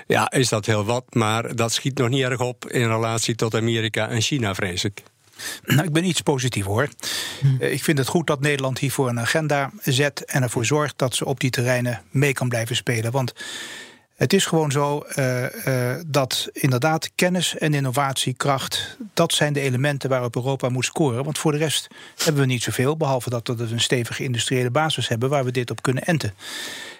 ja, 0.06 0.30
is 0.30 0.48
dat 0.48 0.66
heel 0.66 0.84
wat. 0.84 1.04
Maar 1.14 1.56
dat 1.56 1.72
schiet 1.72 1.98
nog 1.98 2.08
niet 2.08 2.22
erg 2.22 2.40
op 2.40 2.70
in 2.70 2.86
relatie 2.86 3.34
tot 3.34 3.54
Amerika 3.54 4.08
en 4.08 4.20
China, 4.20 4.54
vrees 4.54 4.84
ik. 4.84 5.02
Nou, 5.64 5.82
ik 5.82 5.92
ben 5.92 6.04
iets 6.04 6.20
positief 6.20 6.64
hoor. 6.64 6.88
Eh, 7.58 7.72
Ik 7.72 7.84
vind 7.84 7.98
het 7.98 8.08
goed 8.08 8.26
dat 8.26 8.40
Nederland 8.40 8.78
hiervoor 8.78 9.08
een 9.08 9.20
agenda 9.20 9.70
zet 9.82 10.24
en 10.24 10.42
ervoor 10.42 10.64
zorgt 10.64 10.98
dat 10.98 11.14
ze 11.14 11.24
op 11.24 11.40
die 11.40 11.50
terreinen 11.50 12.02
mee 12.10 12.32
kan 12.32 12.48
blijven 12.48 12.76
spelen. 12.76 13.12
Want 13.12 13.32
het 14.18 14.32
is 14.32 14.46
gewoon 14.46 14.70
zo 14.70 15.00
eh, 15.00 15.92
eh, 15.94 16.00
dat 16.06 16.48
inderdaad 16.52 17.10
kennis 17.14 17.56
en 17.56 17.74
innovatiekracht, 17.74 18.96
dat 19.14 19.32
zijn 19.32 19.52
de 19.52 19.60
elementen 19.60 20.10
waarop 20.10 20.36
Europa 20.36 20.68
moet 20.68 20.84
scoren. 20.84 21.24
Want 21.24 21.38
voor 21.38 21.52
de 21.52 21.58
rest 21.58 21.88
hebben 22.16 22.42
we 22.42 22.48
niet 22.48 22.62
zoveel, 22.62 22.96
behalve 22.96 23.30
dat 23.30 23.48
we 23.48 23.62
een 23.62 23.80
stevige 23.80 24.24
industriële 24.24 24.70
basis 24.70 25.08
hebben 25.08 25.28
waar 25.28 25.44
we 25.44 25.50
dit 25.50 25.70
op 25.70 25.82
kunnen 25.82 26.02
enten. 26.04 26.34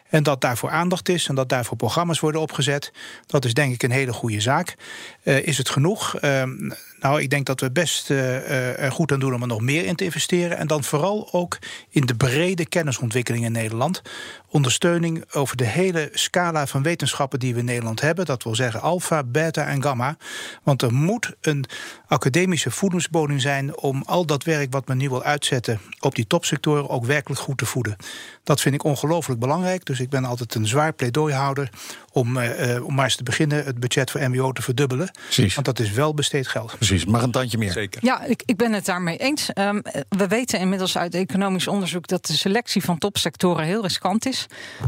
En 0.08 0.22
dat 0.22 0.40
daarvoor 0.40 0.70
aandacht 0.70 1.08
is 1.08 1.28
en 1.28 1.34
dat 1.34 1.48
daarvoor 1.48 1.76
programma's 1.76 2.20
worden 2.20 2.40
opgezet. 2.40 2.92
Dat 3.26 3.44
is 3.44 3.54
denk 3.54 3.74
ik 3.74 3.82
een 3.82 3.90
hele 3.90 4.12
goede 4.12 4.40
zaak. 4.40 4.74
Eh, 5.22 5.46
is 5.46 5.58
het 5.58 5.68
genoeg? 5.68 6.16
Ehm, 6.16 6.70
nou, 7.00 7.22
ik 7.22 7.30
denk 7.30 7.46
dat 7.46 7.60
we 7.60 7.70
best 7.70 8.08
er 8.10 8.92
goed 8.92 9.12
aan 9.12 9.20
doen 9.20 9.34
om 9.34 9.42
er 9.42 9.48
nog 9.48 9.60
meer 9.60 9.84
in 9.84 9.96
te 9.96 10.04
investeren. 10.04 10.58
En 10.58 10.66
dan 10.66 10.84
vooral 10.84 11.32
ook 11.32 11.58
in 11.90 12.06
de 12.06 12.14
brede 12.14 12.66
kennisontwikkeling 12.66 13.44
in 13.44 13.52
Nederland. 13.52 14.02
Ondersteuning 14.50 15.24
over 15.32 15.56
de 15.56 15.64
hele 15.64 16.10
scala 16.12 16.66
van 16.66 16.82
wetenschappen 16.82 17.38
die 17.38 17.52
we 17.52 17.58
in 17.58 17.64
Nederland 17.64 18.00
hebben. 18.00 18.24
Dat 18.24 18.42
wil 18.42 18.54
zeggen 18.54 18.80
alfa, 18.80 19.24
beta 19.24 19.66
en 19.66 19.82
gamma. 19.82 20.16
Want 20.62 20.82
er 20.82 20.92
moet 20.92 21.34
een 21.40 21.64
academische 22.06 22.70
voedingsbodem 22.70 23.38
zijn 23.38 23.76
om 23.76 24.02
al 24.06 24.26
dat 24.26 24.44
werk 24.44 24.72
wat 24.72 24.88
men 24.88 24.96
nu 24.96 25.08
wil 25.08 25.22
uitzetten 25.22 25.80
op 26.00 26.14
die 26.14 26.26
topsectoren 26.26 26.88
ook 26.88 27.04
werkelijk 27.04 27.40
goed 27.40 27.58
te 27.58 27.66
voeden. 27.66 27.96
Dat 28.44 28.60
vind 28.60 28.74
ik 28.74 28.84
ongelooflijk 28.84 29.40
belangrijk. 29.40 29.84
Dus 29.84 30.00
ik 30.00 30.10
ben 30.10 30.24
altijd 30.24 30.54
een 30.54 30.66
zwaar 30.66 30.92
pleidooihouder 30.92 31.70
om, 32.12 32.36
eh, 32.36 32.76
eh, 32.76 32.84
om 32.84 32.94
maar 32.94 33.04
eens 33.04 33.16
te 33.16 33.22
beginnen 33.22 33.64
het 33.64 33.80
budget 33.80 34.10
voor 34.10 34.30
MBO 34.30 34.52
te 34.52 34.62
verdubbelen. 34.62 35.10
Precies. 35.24 35.54
Want 35.54 35.66
dat 35.66 35.78
is 35.78 35.90
wel 35.90 36.14
besteed 36.14 36.46
geld. 36.46 36.74
Precies, 36.76 37.04
maar 37.04 37.22
een 37.22 37.30
tandje 37.30 37.58
meer. 37.58 37.72
Zeker. 37.72 38.04
Ja, 38.04 38.24
ik, 38.24 38.42
ik 38.44 38.56
ben 38.56 38.72
het 38.72 38.84
daarmee 38.84 39.16
eens. 39.16 39.52
Ehm, 39.52 39.80
we 40.08 40.26
weten 40.26 40.60
inmiddels 40.60 40.98
uit 40.98 41.14
economisch 41.14 41.68
onderzoek 41.68 42.06
dat 42.06 42.26
de 42.26 42.32
selectie 42.32 42.84
van 42.84 42.98
topsectoren 42.98 43.64
heel 43.64 43.82
riskant 43.82 44.26
is. 44.26 44.37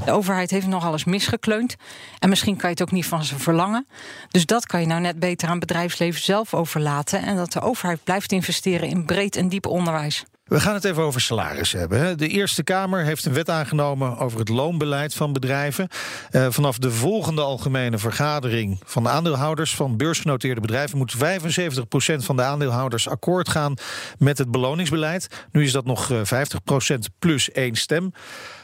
De 0.05 0.13
overheid 0.13 0.51
heeft 0.51 0.67
nogal 0.67 0.93
eens 0.93 1.05
misgekleund. 1.05 1.77
En 2.19 2.29
misschien 2.29 2.57
kan 2.57 2.71
je 2.71 2.75
het 2.75 2.83
ook 2.83 2.91
niet 2.91 3.07
van 3.07 3.25
ze 3.25 3.39
verlangen. 3.39 3.87
Dus 4.29 4.47
dat 4.47 4.67
kan 4.67 4.81
je 4.81 4.87
nou 4.87 5.01
net 5.01 5.19
beter 5.19 5.49
aan 5.49 5.59
bedrijfsleven 5.59 6.23
zelf 6.23 6.55
overlaten. 6.55 7.23
En 7.23 7.37
dat 7.37 7.53
de 7.53 7.61
overheid 7.61 8.05
blijft 8.05 8.33
investeren 8.33 8.89
in 8.89 9.05
breed 9.05 9.37
en 9.37 9.49
diep 9.49 9.67
onderwijs. 9.67 10.25
We 10.51 10.61
gaan 10.61 10.75
het 10.75 10.85
even 10.85 11.03
over 11.03 11.21
salaris 11.21 11.73
hebben. 11.73 12.19
De 12.19 12.29
Eerste 12.29 12.63
Kamer 12.63 13.05
heeft 13.05 13.25
een 13.25 13.33
wet 13.33 13.51
aangenomen 13.51 14.19
over 14.19 14.39
het 14.39 14.49
loonbeleid 14.49 15.15
van 15.15 15.33
bedrijven. 15.33 15.89
Eh, 16.31 16.47
vanaf 16.51 16.79
de 16.79 16.91
volgende 16.91 17.41
algemene 17.41 17.99
vergadering 17.99 18.81
van 18.85 19.03
de 19.03 19.09
aandeelhouders 19.09 19.75
van 19.75 19.97
beursgenoteerde 19.97 20.61
bedrijven 20.61 20.99
moet 20.99 21.15
75% 21.17 22.25
van 22.25 22.37
de 22.37 22.43
aandeelhouders 22.43 23.09
akkoord 23.09 23.49
gaan 23.49 23.75
met 24.19 24.39
het 24.39 24.51
beloningsbeleid. 24.51 25.47
Nu 25.53 25.65
is 25.65 25.73
dat 25.73 25.85
nog 25.85 26.11
eh, 26.11 26.21
50% 26.25 26.99
plus 27.19 27.51
één 27.51 27.75
stem. 27.75 28.13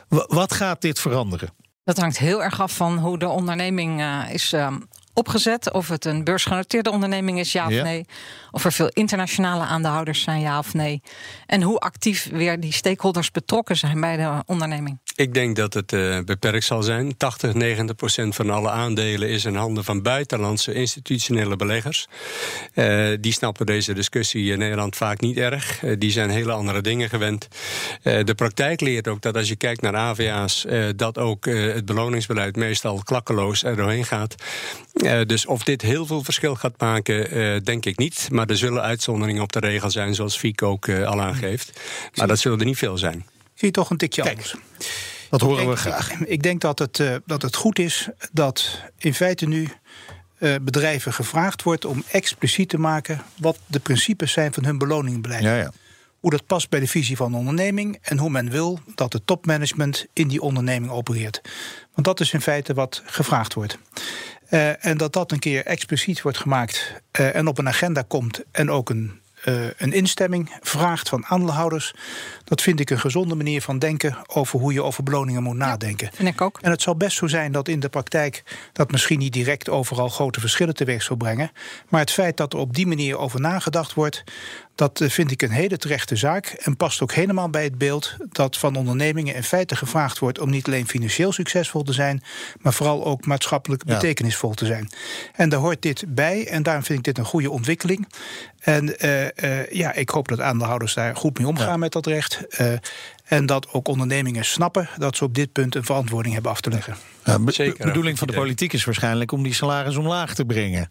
Wa- 0.08 0.26
wat 0.28 0.52
gaat 0.52 0.80
dit 0.80 1.00
veranderen? 1.00 1.48
Dat 1.84 1.96
hangt 1.98 2.18
heel 2.18 2.42
erg 2.42 2.60
af 2.60 2.76
van 2.76 2.98
hoe 2.98 3.18
de 3.18 3.28
onderneming 3.28 4.00
eh, 4.00 4.22
is 4.30 4.52
ehm, 4.52 4.78
opgezet. 5.14 5.72
Of 5.72 5.88
het 5.88 6.04
een 6.04 6.24
beursgenoteerde 6.24 6.90
onderneming 6.90 7.38
is, 7.38 7.52
ja 7.52 7.66
of 7.66 7.72
Ja. 7.72 7.82
nee. 7.82 8.06
Of 8.50 8.64
er 8.64 8.72
veel 8.72 8.88
internationale 8.88 9.64
aandeelhouders 9.64 10.22
zijn, 10.22 10.40
ja 10.40 10.58
of 10.58 10.74
nee. 10.74 11.02
En 11.46 11.62
hoe 11.62 11.78
actief 11.78 12.28
weer 12.30 12.60
die 12.60 12.72
stakeholders 12.72 13.30
betrokken 13.30 13.76
zijn 13.76 14.00
bij 14.00 14.16
de 14.16 14.42
onderneming. 14.46 14.98
Ik 15.16 15.34
denk 15.34 15.56
dat 15.56 15.74
het 15.74 15.92
eh, 15.92 16.18
beperkt 16.24 16.64
zal 16.64 16.82
zijn. 16.82 17.16
80, 17.16 17.54
90 17.54 17.96
procent 17.96 18.34
van 18.34 18.50
alle 18.50 18.70
aandelen 18.70 19.28
is 19.28 19.44
in 19.44 19.54
handen 19.54 19.84
van 19.84 20.02
buitenlandse 20.02 20.72
institutionele 20.72 21.56
beleggers. 21.56 22.06
Eh, 22.74 23.08
die 23.20 23.32
snappen 23.32 23.66
deze 23.66 23.94
discussie 23.94 24.52
in 24.52 24.58
Nederland 24.58 24.96
vaak 24.96 25.20
niet 25.20 25.36
erg. 25.36 25.84
Eh, 25.84 25.94
die 25.98 26.10
zijn 26.10 26.30
hele 26.30 26.52
andere 26.52 26.80
dingen 26.80 27.08
gewend. 27.08 27.48
De 28.02 28.34
praktijk 28.36 28.80
leert 28.80 29.08
ook 29.08 29.22
dat 29.22 29.36
als 29.36 29.48
je 29.48 29.56
kijkt 29.56 29.80
naar 29.80 29.96
AVA's, 29.96 30.66
dat 30.96 31.18
ook 31.18 31.44
het 31.44 31.84
beloningsbeleid 31.84 32.56
meestal 32.56 33.02
klakkeloos 33.02 33.62
er 33.62 33.76
doorheen 33.76 34.04
gaat. 34.04 34.34
Dus 35.26 35.46
of 35.46 35.62
dit 35.62 35.82
heel 35.82 36.06
veel 36.06 36.24
verschil 36.24 36.54
gaat 36.54 36.80
maken, 36.80 37.64
denk 37.64 37.86
ik 37.86 37.98
niet. 37.98 38.28
Maar 38.30 38.46
er 38.46 38.56
zullen 38.56 38.82
uitzonderingen 38.82 39.42
op 39.42 39.52
de 39.52 39.58
regel 39.58 39.90
zijn, 39.90 40.14
zoals 40.14 40.36
Fiek 40.36 40.62
ook 40.62 40.88
al 40.88 41.20
aangeeft. 41.20 41.80
Maar 42.14 42.26
dat 42.26 42.38
zullen 42.38 42.58
er 42.58 42.64
niet 42.64 42.78
veel 42.78 42.98
zijn. 42.98 43.24
Zie 43.56 43.68
je 43.68 43.70
toch 43.70 43.90
een 43.90 43.96
tikje 43.96 44.22
Kijk, 44.22 44.34
anders. 44.34 44.54
Dat 45.30 45.40
horen 45.40 45.62
Ik 45.62 45.68
we 45.68 45.76
graag. 45.76 46.12
Ik 46.12 46.42
denk 46.42 46.60
dat 46.60 46.78
het, 46.78 47.00
eh, 47.00 47.14
dat 47.26 47.42
het 47.42 47.56
goed 47.56 47.78
is 47.78 48.08
dat 48.32 48.80
in 48.98 49.14
feite 49.14 49.46
nu 49.46 49.68
eh, 50.38 50.54
bedrijven 50.62 51.12
gevraagd 51.12 51.62
wordt 51.62 51.84
om 51.84 52.04
expliciet 52.10 52.68
te 52.68 52.78
maken 52.78 53.22
wat 53.36 53.58
de 53.66 53.80
principes 53.80 54.32
zijn 54.32 54.52
van 54.52 54.64
hun 54.64 54.78
beloningbeleid. 54.78 55.42
Ja, 55.42 55.56
ja. 55.56 55.72
Hoe 56.20 56.30
dat 56.30 56.46
past 56.46 56.68
bij 56.68 56.80
de 56.80 56.86
visie 56.86 57.16
van 57.16 57.30
de 57.30 57.36
onderneming 57.36 57.98
en 58.02 58.18
hoe 58.18 58.30
men 58.30 58.50
wil 58.50 58.80
dat 58.94 59.12
het 59.12 59.26
topmanagement 59.26 60.06
in 60.12 60.28
die 60.28 60.40
onderneming 60.40 60.92
opereert. 60.92 61.40
Want 61.94 62.06
dat 62.06 62.20
is 62.20 62.32
in 62.32 62.40
feite 62.40 62.74
wat 62.74 63.02
gevraagd 63.04 63.54
wordt. 63.54 63.78
Eh, 64.48 64.84
en 64.84 64.96
dat 64.96 65.12
dat 65.12 65.32
een 65.32 65.38
keer 65.38 65.64
expliciet 65.64 66.22
wordt 66.22 66.38
gemaakt 66.38 66.92
en 67.10 67.46
op 67.46 67.58
een 67.58 67.68
agenda 67.68 68.02
komt 68.02 68.42
en 68.50 68.70
ook 68.70 68.90
een, 68.90 69.20
eh, 69.46 69.54
een 69.76 69.92
instemming 69.92 70.56
vraagt 70.60 71.08
van 71.08 71.26
aandeelhouders. 71.26 71.94
Dat 72.44 72.62
vind 72.62 72.80
ik 72.80 72.90
een 72.90 72.98
gezonde 72.98 73.34
manier 73.34 73.62
van 73.62 73.78
denken 73.78 74.16
over 74.26 74.58
hoe 74.58 74.72
je 74.72 74.82
over 74.82 75.02
beloningen 75.02 75.42
moet 75.42 75.56
nadenken. 75.56 76.10
Vind 76.14 76.28
ik 76.28 76.40
ook. 76.40 76.58
En 76.62 76.70
het 76.70 76.82
zal 76.82 76.96
best 76.96 77.16
zo 77.16 77.26
zijn 77.26 77.52
dat 77.52 77.68
in 77.68 77.80
de 77.80 77.88
praktijk 77.88 78.42
dat 78.72 78.90
misschien 78.90 79.18
niet 79.18 79.32
direct 79.32 79.68
overal 79.68 80.08
grote 80.08 80.40
verschillen 80.40 80.74
teweeg 80.74 81.02
zal 81.02 81.16
brengen. 81.16 81.50
Maar 81.88 82.00
het 82.00 82.10
feit 82.10 82.36
dat 82.36 82.52
er 82.52 82.58
op 82.58 82.74
die 82.74 82.86
manier 82.86 83.18
over 83.18 83.40
nagedacht 83.40 83.94
wordt, 83.94 84.24
dat 84.76 85.02
vind 85.06 85.30
ik 85.30 85.42
een 85.42 85.50
hele 85.50 85.76
terechte 85.76 86.16
zaak. 86.16 86.46
En 86.46 86.76
past 86.76 87.02
ook 87.02 87.12
helemaal 87.12 87.50
bij 87.50 87.64
het 87.64 87.78
beeld 87.78 88.16
dat 88.28 88.56
van 88.56 88.76
ondernemingen 88.76 89.34
in 89.34 89.42
feite 89.42 89.76
gevraagd 89.76 90.18
wordt 90.18 90.38
om 90.40 90.50
niet 90.50 90.66
alleen 90.66 90.88
financieel 90.88 91.32
succesvol 91.32 91.82
te 91.82 91.92
zijn, 91.92 92.22
maar 92.60 92.72
vooral 92.72 93.04
ook 93.04 93.26
maatschappelijk 93.26 93.82
Ja. 93.86 93.94
betekenisvol 93.94 94.54
te 94.54 94.66
zijn. 94.66 94.88
En 95.34 95.48
daar 95.48 95.60
hoort 95.60 95.82
dit 95.82 96.04
bij 96.08 96.46
en 96.48 96.62
daarom 96.62 96.84
vind 96.84 96.98
ik 96.98 97.04
dit 97.04 97.18
een 97.18 97.24
goede 97.24 97.50
ontwikkeling. 97.50 98.08
En 98.60 98.98
eh, 98.98 99.60
eh, 99.60 99.70
ja, 99.70 99.92
ik 99.92 100.08
hoop 100.08 100.28
dat 100.28 100.40
aandeelhouders 100.40 100.94
daar 100.94 101.16
goed 101.16 101.38
mee 101.38 101.46
omgaan 101.46 101.66
Ja. 101.68 101.76
met 101.76 101.92
dat 101.92 102.06
recht. 102.06 102.46
Eh, 102.48 102.72
En 103.28 103.46
dat 103.46 103.72
ook 103.72 103.88
ondernemingen 103.88 104.44
snappen 104.44 104.88
dat 104.96 105.16
ze 105.16 105.24
op 105.24 105.34
dit 105.34 105.52
punt 105.52 105.74
een 105.74 105.84
verantwoording 105.84 106.34
hebben 106.34 106.52
af 106.52 106.60
te 106.60 106.70
leggen. 106.70 106.96
Ja, 107.24 107.38
de 107.38 107.74
bedoeling 107.78 108.18
van 108.18 108.26
de 108.26 108.32
politiek 108.32 108.72
is 108.72 108.84
waarschijnlijk 108.84 109.32
om 109.32 109.42
die 109.42 109.54
salaris 109.54 109.96
omlaag 109.96 110.34
te 110.34 110.44
brengen. 110.44 110.86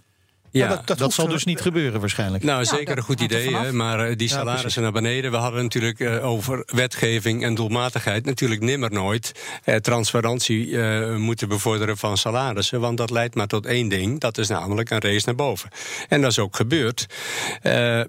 Ja, 0.60 0.82
dat, 0.86 0.98
dat, 0.98 1.14
zal 1.14 1.28
dus 1.28 1.44
niet 1.44 1.62
gebeuren 1.62 2.00
waarschijnlijk. 2.00 2.44
Nou, 2.44 2.66
zeker 2.66 2.98
een 2.98 3.04
goed 3.04 3.22
idee. 3.22 3.56
Hè, 3.56 3.74
maar 3.74 4.00
eh, 4.00 4.16
die 4.16 4.30
salarissen 4.30 4.82
naar 4.82 4.92
beneden. 4.92 5.32
We 5.32 5.38
hadden 5.38 5.64
natuurlijk 5.64 6.00
uh, 6.00 6.26
over 6.26 6.64
wetgeving 6.66 7.44
en 7.44 7.56
doelmatigheid 7.56 8.26
natuurlijk 8.26 8.62
nimmer 8.62 8.92
nooit 8.92 9.32
eh, 9.64 9.76
transparantie 9.76 10.68
uh, 10.68 11.16
moeten 11.16 11.48
bevorderen 11.48 11.98
van 11.98 12.18
salarissen. 12.18 12.80
Want 12.80 12.98
dat 12.98 13.10
leidt 13.10 13.36
maar 13.36 13.48
tot 13.48 13.66
één 13.66 13.88
ding. 13.88 14.20
Dat 14.20 14.38
is 14.38 14.48
namelijk 14.48 14.90
een 14.90 15.02
race 15.02 15.26
naar 15.26 15.36
boven. 15.36 15.70
En 16.10 16.22
dat 16.22 16.32
is 16.32 16.40
ook 16.40 16.56
gebeurd. 16.56 17.06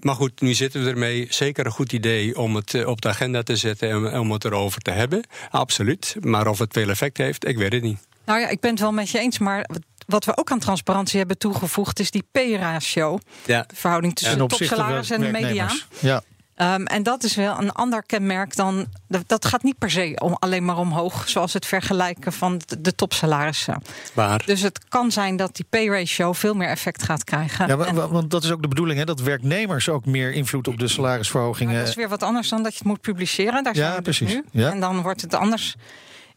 maar 0.01 0.15
goed, 0.15 0.41
nu 0.41 0.53
zitten 0.53 0.83
we 0.83 0.89
ermee. 0.89 1.27
Zeker 1.29 1.65
een 1.65 1.71
goed 1.71 1.93
idee 1.93 2.37
om 2.37 2.55
het 2.55 2.85
op 2.85 3.01
de 3.01 3.07
agenda 3.07 3.43
te 3.43 3.55
zetten 3.55 3.89
en 3.89 4.19
om 4.19 4.31
het 4.31 4.45
erover 4.45 4.81
te 4.81 4.91
hebben. 4.91 5.23
Absoluut. 5.49 6.15
Maar 6.19 6.47
of 6.47 6.59
het 6.59 6.73
veel 6.73 6.89
effect 6.89 7.17
heeft, 7.17 7.47
ik 7.47 7.57
weet 7.57 7.71
het 7.71 7.83
niet. 7.83 7.99
Nou 8.25 8.39
ja, 8.39 8.47
ik 8.49 8.59
ben 8.59 8.71
het 8.71 8.79
wel 8.79 8.91
met 8.91 9.09
je 9.09 9.19
eens, 9.19 9.37
maar 9.37 9.65
wat 10.07 10.25
we 10.25 10.37
ook 10.37 10.51
aan 10.51 10.59
transparantie 10.59 11.17
hebben 11.17 11.37
toegevoegd, 11.37 11.99
is 11.99 12.11
die 12.11 12.27
P-ratio. 12.31 13.19
Ja. 13.45 13.63
De 13.67 13.75
verhouding 13.75 14.15
tussen 14.15 14.37
de 14.37 14.45
topsalaris 14.45 15.09
en 15.09 15.21
de 15.21 15.31
mediaan. 15.31 15.79
Ja. 15.99 16.21
Um, 16.61 16.85
en 16.85 17.03
dat 17.03 17.23
is 17.23 17.35
wel 17.35 17.59
een 17.59 17.71
ander 17.71 18.03
kenmerk 18.03 18.55
dan. 18.55 18.85
Dat 19.27 19.45
gaat 19.45 19.63
niet 19.63 19.77
per 19.77 19.91
se 19.91 20.15
om, 20.23 20.35
alleen 20.39 20.65
maar 20.65 20.77
omhoog, 20.77 21.29
zoals 21.29 21.53
het 21.53 21.65
vergelijken 21.65 22.33
van 22.33 22.61
de, 22.65 22.81
de 22.81 22.95
topsalarissen. 22.95 23.81
Waar? 24.13 24.43
Dus 24.45 24.61
het 24.61 24.79
kan 24.89 25.11
zijn 25.11 25.35
dat 25.35 25.55
die 25.55 25.65
pay-ratio 25.69 26.33
veel 26.33 26.53
meer 26.53 26.69
effect 26.69 27.03
gaat 27.03 27.23
krijgen. 27.23 27.67
Ja, 27.67 28.07
want 28.07 28.31
dat 28.31 28.43
is 28.43 28.51
ook 28.51 28.61
de 28.61 28.67
bedoeling, 28.67 28.99
hè, 28.99 29.05
dat 29.05 29.19
werknemers 29.19 29.89
ook 29.89 30.05
meer 30.05 30.31
invloed 30.31 30.67
op 30.67 30.79
de 30.79 30.87
salarisverhogingen. 30.87 31.79
dat 31.79 31.87
is 31.87 31.95
weer 31.95 32.09
wat 32.09 32.23
anders 32.23 32.49
dan 32.49 32.63
dat 32.63 32.71
je 32.71 32.77
het 32.77 32.87
moet 32.87 33.01
publiceren. 33.01 33.63
Daar 33.63 33.75
zijn 33.75 33.87
ja, 33.87 33.99
dus 33.99 34.17
precies. 34.17 34.35
nu. 34.35 34.43
Ja. 34.51 34.71
En 34.71 34.79
dan 34.79 35.01
wordt 35.01 35.21
het 35.21 35.33
anders 35.33 35.75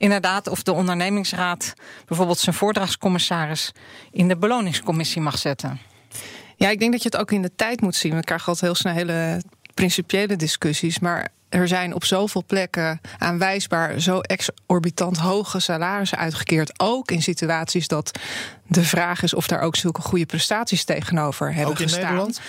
inderdaad 0.00 0.48
of 0.48 0.62
de 0.62 0.72
ondernemingsraad 0.72 1.74
bijvoorbeeld 2.06 2.38
zijn 2.38 2.56
voordragscommissaris 2.56 3.72
in 4.10 4.28
de 4.28 4.36
beloningscommissie 4.36 5.22
mag 5.22 5.38
zetten. 5.38 5.80
Ja, 6.56 6.68
ik 6.68 6.78
denk 6.78 6.92
dat 6.92 7.02
je 7.02 7.08
het 7.08 7.20
ook 7.20 7.30
in 7.30 7.42
de 7.42 7.54
tijd 7.56 7.80
moet 7.80 7.94
zien. 7.94 8.14
We 8.14 8.24
krijgen 8.24 8.46
altijd 8.46 8.72
heel 8.72 8.80
snel 8.80 8.94
hele 8.94 9.42
principiële 9.74 10.36
discussies. 10.36 10.98
Maar 10.98 11.28
er 11.48 11.68
zijn 11.68 11.94
op 11.94 12.04
zoveel 12.04 12.44
plekken 12.46 13.00
aanwijsbaar 13.18 14.00
zo 14.00 14.20
exorbitant 14.20 15.16
hoge 15.16 15.60
salarissen 15.60 16.18
uitgekeerd. 16.18 16.80
Ook 16.80 17.10
in 17.10 17.22
situaties 17.22 17.88
dat 17.88 18.18
de 18.70 18.84
vraag 18.84 19.22
is 19.22 19.34
of 19.34 19.46
daar 19.46 19.60
ook 19.60 19.76
zulke 19.76 20.00
goede 20.00 20.26
prestaties 20.26 20.84
tegenover 20.84 21.46
hebben 21.46 21.72
ook 21.72 21.78
in 21.78 21.88
gestaan. 21.88 22.02
Nederland? 22.02 22.40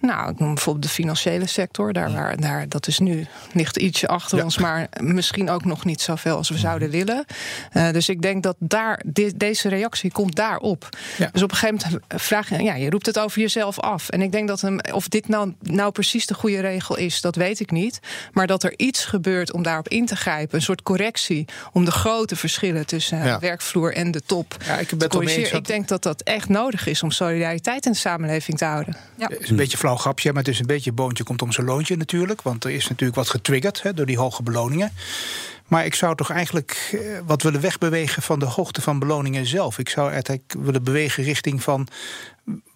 Nou, 0.00 0.30
ik 0.30 0.38
noem 0.38 0.54
bijvoorbeeld 0.54 0.84
de 0.84 0.90
financiële 0.90 1.46
sector. 1.46 1.92
Daar, 1.92 2.12
waar, 2.12 2.40
daar, 2.40 2.68
dat 2.68 2.86
is 2.86 2.98
nu 2.98 3.26
ligt 3.52 3.76
ietsje 3.76 4.08
achter 4.08 4.44
ons, 4.44 4.58
maar 4.58 4.88
misschien 5.00 5.50
ook 5.50 5.64
nog 5.64 5.84
niet 5.84 6.00
zoveel 6.00 6.36
als 6.36 6.48
we 6.48 6.58
zouden 6.58 6.90
willen. 6.90 7.24
Uh, 7.72 7.90
dus 7.90 8.08
ik 8.08 8.22
denk 8.22 8.42
dat 8.42 8.56
daar 8.58 9.02
deze 9.36 9.68
reactie 9.68 10.12
komt 10.12 10.36
daarop. 10.36 10.88
Ja. 11.16 11.28
Dus 11.32 11.42
op 11.42 11.50
een 11.50 11.56
gegeven 11.56 11.90
moment 11.90 12.22
vraag 12.22 12.48
je, 12.48 12.62
ja, 12.62 12.74
je 12.74 12.90
roept 12.90 13.06
het 13.06 13.18
over 13.18 13.40
jezelf 13.40 13.80
af. 13.80 14.08
En 14.08 14.22
ik 14.22 14.32
denk 14.32 14.48
dat 14.48 14.60
hem, 14.60 14.80
of 14.92 15.08
dit 15.08 15.28
nou, 15.28 15.54
nou 15.60 15.92
precies 15.92 16.26
de 16.26 16.34
goede 16.34 16.60
regel 16.60 16.96
is, 16.96 17.20
dat 17.20 17.36
weet 17.36 17.60
ik 17.60 17.70
niet. 17.70 18.00
Maar 18.32 18.46
dat 18.46 18.62
er 18.62 18.74
iets 18.76 19.04
gebeurt 19.04 19.52
om 19.52 19.62
daarop 19.62 19.88
in 19.88 20.06
te 20.06 20.16
grijpen, 20.16 20.56
een 20.56 20.64
soort 20.64 20.82
correctie 20.82 21.44
om 21.72 21.84
de 21.84 21.90
grote 21.90 22.36
verschillen 22.36 22.86
tussen 22.86 23.24
ja. 23.24 23.38
werkvloer 23.38 23.94
en 23.94 24.10
de 24.10 24.22
top 24.26 24.56
ja, 24.66 24.78
ik 24.78 24.88
ben 24.88 24.98
te 24.98 25.08
corrigeren. 25.08 25.65
Ik 25.66 25.72
denk 25.72 25.88
dat 25.88 26.02
dat 26.02 26.22
echt 26.22 26.48
nodig 26.48 26.86
is 26.86 27.02
om 27.02 27.10
solidariteit 27.10 27.86
in 27.86 27.92
de 27.92 27.98
samenleving 27.98 28.58
te 28.58 28.64
houden. 28.64 28.96
Ja. 29.16 29.28
Het 29.28 29.40
is 29.40 29.50
een 29.50 29.56
beetje 29.56 29.76
flauw 29.76 29.96
grapje, 29.96 30.32
maar 30.32 30.42
het 30.42 30.52
is 30.52 30.60
een 30.60 30.66
beetje 30.66 30.92
boontje 30.92 31.24
komt 31.24 31.42
om 31.42 31.52
zijn 31.52 31.66
loontje 31.66 31.96
natuurlijk. 31.96 32.42
Want 32.42 32.64
er 32.64 32.70
is 32.70 32.88
natuurlijk 32.88 33.18
wat 33.18 33.28
getriggerd 33.28 33.82
hè, 33.82 33.94
door 33.94 34.06
die 34.06 34.18
hoge 34.18 34.42
beloningen. 34.42 34.92
Maar 35.66 35.84
ik 35.84 35.94
zou 35.94 36.16
toch 36.16 36.30
eigenlijk 36.30 36.90
eh, 36.92 37.00
wat 37.24 37.42
willen 37.42 37.60
wegbewegen 37.60 38.22
van 38.22 38.38
de 38.38 38.44
hoogte 38.44 38.80
van 38.80 38.98
beloningen 38.98 39.46
zelf. 39.46 39.78
Ik 39.78 39.88
zou 39.88 40.10
eigenlijk 40.10 40.54
willen 40.58 40.82
bewegen 40.82 41.24
richting 41.24 41.62
van 41.62 41.88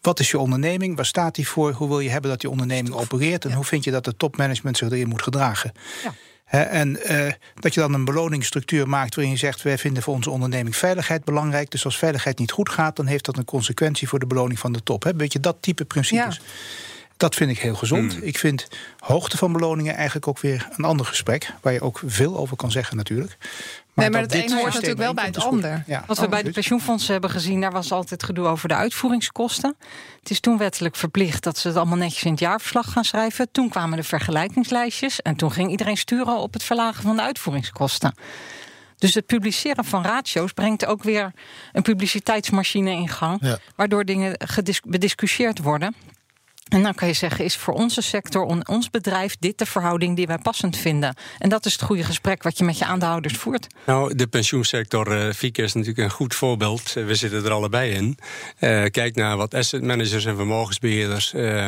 wat 0.01 0.21
is 0.21 0.31
je 0.31 0.39
onderneming? 0.39 0.97
Waar 0.97 1.07
staat 1.07 1.35
die 1.35 1.49
voor? 1.49 1.73
Hoe 1.73 1.89
wil 1.89 2.01
je 2.01 2.11
hebben 2.11 2.31
dat 2.31 2.41
die 2.41 2.51
onderneming 2.51 2.95
opereert? 2.95 3.45
En 3.45 3.53
hoe 3.53 3.65
vind 3.65 3.85
je 3.85 3.91
dat 3.91 4.07
het 4.07 4.19
topmanagement 4.19 4.77
zich 4.77 4.91
erin 4.91 5.09
moet 5.09 5.23
gedragen? 5.23 5.73
Ja 6.05 6.13
en 6.51 6.99
uh, 7.11 7.33
dat 7.55 7.75
je 7.75 7.81
dan 7.81 7.95
een 7.95 8.05
beloningsstructuur 8.05 8.89
maakt 8.89 9.15
waarin 9.15 9.33
je 9.33 9.39
zegt: 9.39 9.63
wij 9.63 9.79
vinden 9.79 10.03
voor 10.03 10.15
onze 10.15 10.31
onderneming 10.31 10.77
veiligheid 10.77 11.25
belangrijk. 11.25 11.71
Dus 11.71 11.85
als 11.85 11.99
veiligheid 11.99 12.39
niet 12.39 12.53
goed 12.53 12.69
gaat, 12.69 12.97
dan 12.97 13.07
heeft 13.07 13.25
dat 13.25 13.37
een 13.37 13.45
consequentie 13.45 14.09
voor 14.09 14.19
de 14.19 14.27
beloning 14.27 14.59
van 14.59 14.73
de 14.73 14.83
top. 14.83 15.13
Weet 15.17 15.33
je, 15.33 15.41
dat 15.41 15.57
type 15.61 15.85
principes. 15.85 16.41
Dat 17.21 17.35
vind 17.35 17.51
ik 17.51 17.59
heel 17.59 17.75
gezond. 17.75 18.13
Hmm. 18.13 18.23
Ik 18.23 18.39
vind 18.39 18.69
hoogte 18.99 19.37
van 19.37 19.53
beloningen 19.53 19.95
eigenlijk 19.95 20.29
ook 20.29 20.39
weer 20.39 20.69
een 20.77 20.85
ander 20.85 21.07
gesprek. 21.07 21.53
Waar 21.61 21.73
je 21.73 21.81
ook 21.81 22.03
veel 22.07 22.37
over 22.37 22.57
kan 22.57 22.71
zeggen, 22.71 22.97
natuurlijk. 22.97 23.37
Maar 23.39 24.05
nee, 24.05 24.11
maar 24.11 24.21
het 24.21 24.33
ene 24.33 24.55
hoort 24.55 24.73
natuurlijk 24.73 25.01
wel 25.01 25.15
bij 25.15 25.25
het 25.25 25.45
ander. 25.45 25.85
Wat 26.07 26.19
we 26.19 26.29
bij 26.29 26.43
de 26.43 26.51
pensioenfondsen 26.51 27.13
hebben 27.13 27.31
gezien, 27.31 27.61
daar 27.61 27.73
was 27.73 27.93
altijd 27.93 28.23
gedoe 28.23 28.47
over 28.47 28.69
de 28.69 28.75
uitvoeringskosten. 28.75 29.77
Het 30.21 30.31
is 30.31 30.41
toen 30.41 30.59
wettelijk 30.59 30.97
verplicht 30.97 31.43
dat 31.43 31.59
ze 31.59 31.69
het 31.69 31.77
allemaal 31.77 31.97
netjes 31.97 32.23
in 32.23 32.31
het 32.31 32.41
jaarverslag 32.41 32.93
gaan 32.93 33.05
schrijven. 33.05 33.49
Toen 33.53 33.69
kwamen 33.69 33.97
de 33.97 34.05
vergelijkingslijstjes 34.05 35.23
en 35.23 35.37
toen 35.37 35.53
ging 35.53 35.71
iedereen 35.71 35.97
sturen 35.97 36.37
op 36.37 36.53
het 36.53 36.63
verlagen 36.63 37.03
van 37.03 37.17
de 37.17 37.23
uitvoeringskosten. 37.23 38.15
Dus 38.97 39.15
het 39.15 39.27
publiceren 39.27 39.85
van 39.85 40.03
ratio's 40.03 40.53
brengt 40.53 40.87
ook 40.87 41.03
weer 41.03 41.33
een 41.73 41.83
publiciteitsmachine 41.83 42.91
in 42.91 43.09
gang. 43.09 43.59
Waardoor 43.77 44.05
dingen 44.05 44.37
bediscussieerd 44.85 45.59
worden. 45.59 45.95
En 46.71 46.83
dan 46.83 46.95
kan 46.95 47.09
je 47.09 47.15
zeggen, 47.15 47.45
is 47.45 47.57
voor 47.57 47.75
onze 47.75 48.03
sector, 48.03 48.65
ons 48.67 48.91
bedrijf, 48.91 49.37
dit 49.39 49.59
de 49.59 49.67
verhouding 49.67 50.17
die 50.17 50.27
wij 50.27 50.39
passend 50.39 50.77
vinden? 50.77 51.15
En 51.39 51.49
dat 51.49 51.67
is 51.67 51.73
het 51.73 51.83
goede 51.83 52.05
gesprek 52.05 52.43
wat 52.43 52.59
je 52.59 52.65
met 52.65 52.79
je 52.79 52.85
aandeelhouders 52.85 53.35
voert. 53.35 53.67
Nou, 53.87 54.15
de 54.15 54.27
pensioensector, 54.27 55.27
uh, 55.27 55.33
Fieke, 55.33 55.63
is 55.63 55.73
natuurlijk 55.73 55.99
een 55.99 56.11
goed 56.11 56.35
voorbeeld. 56.35 56.93
We 56.93 57.15
zitten 57.15 57.45
er 57.45 57.51
allebei 57.51 57.93
in. 57.93 58.19
Uh, 58.61 58.85
kijk 58.85 59.15
naar 59.15 59.37
wat 59.37 59.55
asset 59.55 59.83
managers 59.83 60.25
en 60.25 60.37
vermogensbeheerders 60.37 61.33
uh, 61.33 61.67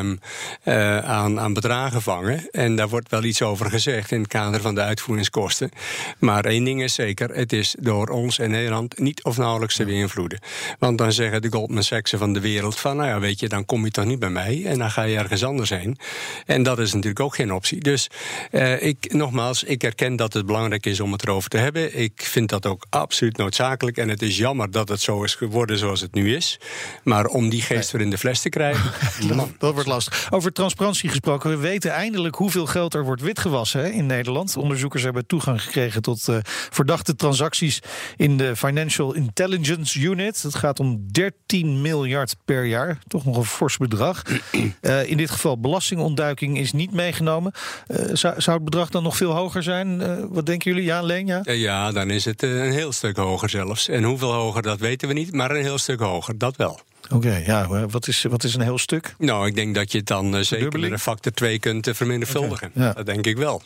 aan, 0.99 1.41
aan 1.41 1.53
bedragen 1.53 2.03
vangen. 2.03 2.51
En 2.51 2.77
daar 2.77 2.89
wordt 2.89 3.11
wel 3.11 3.25
iets 3.25 3.43
over 3.43 3.71
gezegd 3.71 4.11
in 4.11 4.21
het 4.21 4.29
kader 4.29 4.61
van 4.61 4.75
de 4.75 4.81
uitvoeringskosten. 4.81 5.71
Maar 6.19 6.45
één 6.45 6.65
ding 6.65 6.83
is 6.83 6.95
zeker, 6.95 7.29
het 7.29 7.53
is 7.53 7.75
door 7.79 8.09
ons 8.09 8.39
in 8.39 8.51
Nederland 8.51 8.99
niet 8.99 9.25
of 9.25 9.37
nauwelijks 9.37 9.77
te 9.77 9.85
beïnvloeden. 9.85 10.41
Want 10.79 10.99
dan 10.99 11.13
zeggen 11.13 11.43
de 11.43 11.51
Goldman 11.51 11.83
Sachs 11.83 12.11
van 12.17 12.33
de 12.33 12.41
wereld 12.41 12.79
van, 12.79 12.97
nou 12.97 13.09
ja, 13.09 13.21
weet 13.21 13.41
je, 13.41 13.49
dan 13.49 13.65
kom 13.65 13.85
je 13.85 13.91
toch 13.91 14.05
niet 14.05 14.19
bij 14.19 14.31
mij. 14.31 14.63
En 14.65 14.79
dan 14.79 14.91
ga 14.93 15.03
je 15.03 15.17
ergens 15.17 15.45
anders 15.45 15.71
heen. 15.71 15.99
En 16.47 16.63
dat 16.63 16.79
is 16.79 16.93
natuurlijk 16.93 17.21
ook 17.21 17.35
geen 17.35 17.53
optie. 17.53 17.81
Dus 17.81 18.11
uh, 18.51 18.83
ik, 18.83 19.13
nogmaals, 19.13 19.63
ik 19.63 19.83
erken 19.83 20.17
dat 20.17 20.33
het 20.33 20.47
belangrijk 20.47 20.87
is 20.87 21.01
om 21.01 21.13
het 21.13 21.23
erover 21.23 21.51
te 21.51 21.57
hebben. 21.57 21.99
Ik 21.99 22.23
vind 22.23 22.49
dat 22.49 22.67
ook 22.67 22.87
absoluut 22.91 23.37
noodzakelijk. 23.37 23.97
En 23.97 24.09
het 24.09 24.23
is 24.23 24.37
jammer 24.37 24.71
dat 24.71 24.89
het 24.89 25.01
zo 25.01 25.23
is 25.23 25.35
geworden 25.35 25.79
zoals 25.79 26.01
het 26.01 26.15
nu 26.15 26.37
is. 26.37 26.61
Maar 27.05 27.27
om 27.27 27.49
die 27.49 27.63
geest 27.63 27.91
weer 27.91 28.01
in 28.01 28.11
de 28.11 28.19
fles 28.19 28.41
te 28.41 28.49
krijgen. 28.49 28.91
dat, 29.59 29.73
wordt 29.73 29.89
lastig. 29.89 30.27
Over 30.31 30.53
transparantie 30.53 31.09
gesproken. 31.09 31.51
We 31.51 31.57
weten 31.57 31.91
eindelijk 31.91 32.35
hoeveel 32.35 32.67
geld 32.67 32.95
er 32.95 33.05
wordt 33.05 33.23
witgewassen 33.23 33.81
hè, 33.81 33.89
in 33.89 34.07
Nederland. 34.07 34.57
Onderzoekers 34.57 35.03
hebben 35.03 35.27
toegang 35.27 35.63
gekregen 35.63 36.03
tot 36.03 36.29
uh, 36.29 36.37
verdachte 36.71 37.15
transacties 37.15 37.81
in 38.17 38.37
de 38.37 38.57
Financial 38.57 39.15
Intelligence 39.15 40.01
Unit. 40.01 40.43
Het 40.43 40.55
gaat 40.55 40.81
om 40.81 41.13
13 41.13 41.81
miljard 41.81 42.37
per 42.45 42.65
jaar. 42.65 42.99
Toch 43.07 43.25
nog 43.25 43.37
een 43.37 43.45
fors 43.45 43.77
bedrag. 43.77 44.23
Uh, 44.83 45.11
in 45.11 45.17
dit 45.17 45.31
geval 45.31 45.59
belastingontduiking 45.59 46.59
is 46.59 46.73
niet 46.73 46.93
meegenomen. 46.93 47.53
Uh, 47.89 47.99
zou, 48.13 48.41
zou, 48.41 48.57
het 48.57 48.65
bedrag 48.65 48.89
dan 48.89 49.03
nog 49.03 49.17
veel 49.17 49.31
hoger 49.31 49.63
zijn? 49.63 50.01
Uh, 50.01 50.17
wat 50.29 50.47
denken 50.47 50.71
jullie? 50.71 50.87
Ja, 50.87 51.03
Leen? 51.03 51.27
Ja? 51.27 51.43
ja, 51.45 51.93
dan 51.93 52.11
is 52.11 52.25
het 52.25 52.43
een 52.43 52.73
heel 52.73 52.93
stuk 52.93 53.17
hoger 53.17 53.51
zelfs. 53.51 53.89
En 53.89 54.03
hoeveel 54.03 54.33
hoger, 54.33 54.63
dat 54.63 54.79
weten 54.79 55.09
we 55.09 55.15
niet, 55.15 55.33
maar 55.33 55.51
een 55.51 55.63
heel 55.63 55.79
stuk 55.79 56.01
hoger, 56.01 56.39
dat 56.39 56.57
wel. 56.57 56.81
Oké, 57.11 57.43
ja, 57.47 57.87
wat 57.87 58.09
is, 58.09 58.23
wat 58.23 58.45
is 58.45 58.55
een 58.55 58.61
heel 58.61 58.79
stuk? 58.79 59.15
Nou, 59.19 59.47
ik 59.47 59.55
denk 59.55 59.75
dat 59.75 59.93
je 59.93 59.99
het 59.99 60.07
dan 60.07 60.45
zeker 60.45 60.81
met 60.81 60.91
een 60.91 60.99
factor 60.99 61.33
2 61.33 61.59
kunt 61.59 61.89
vermenigvuldigen. 61.93 62.71
Okay, 62.75 62.87
ja. 62.87 62.93
Dat 62.93 63.07
denk 63.07 63.27
ik 63.27 63.37
wel. 63.37 63.63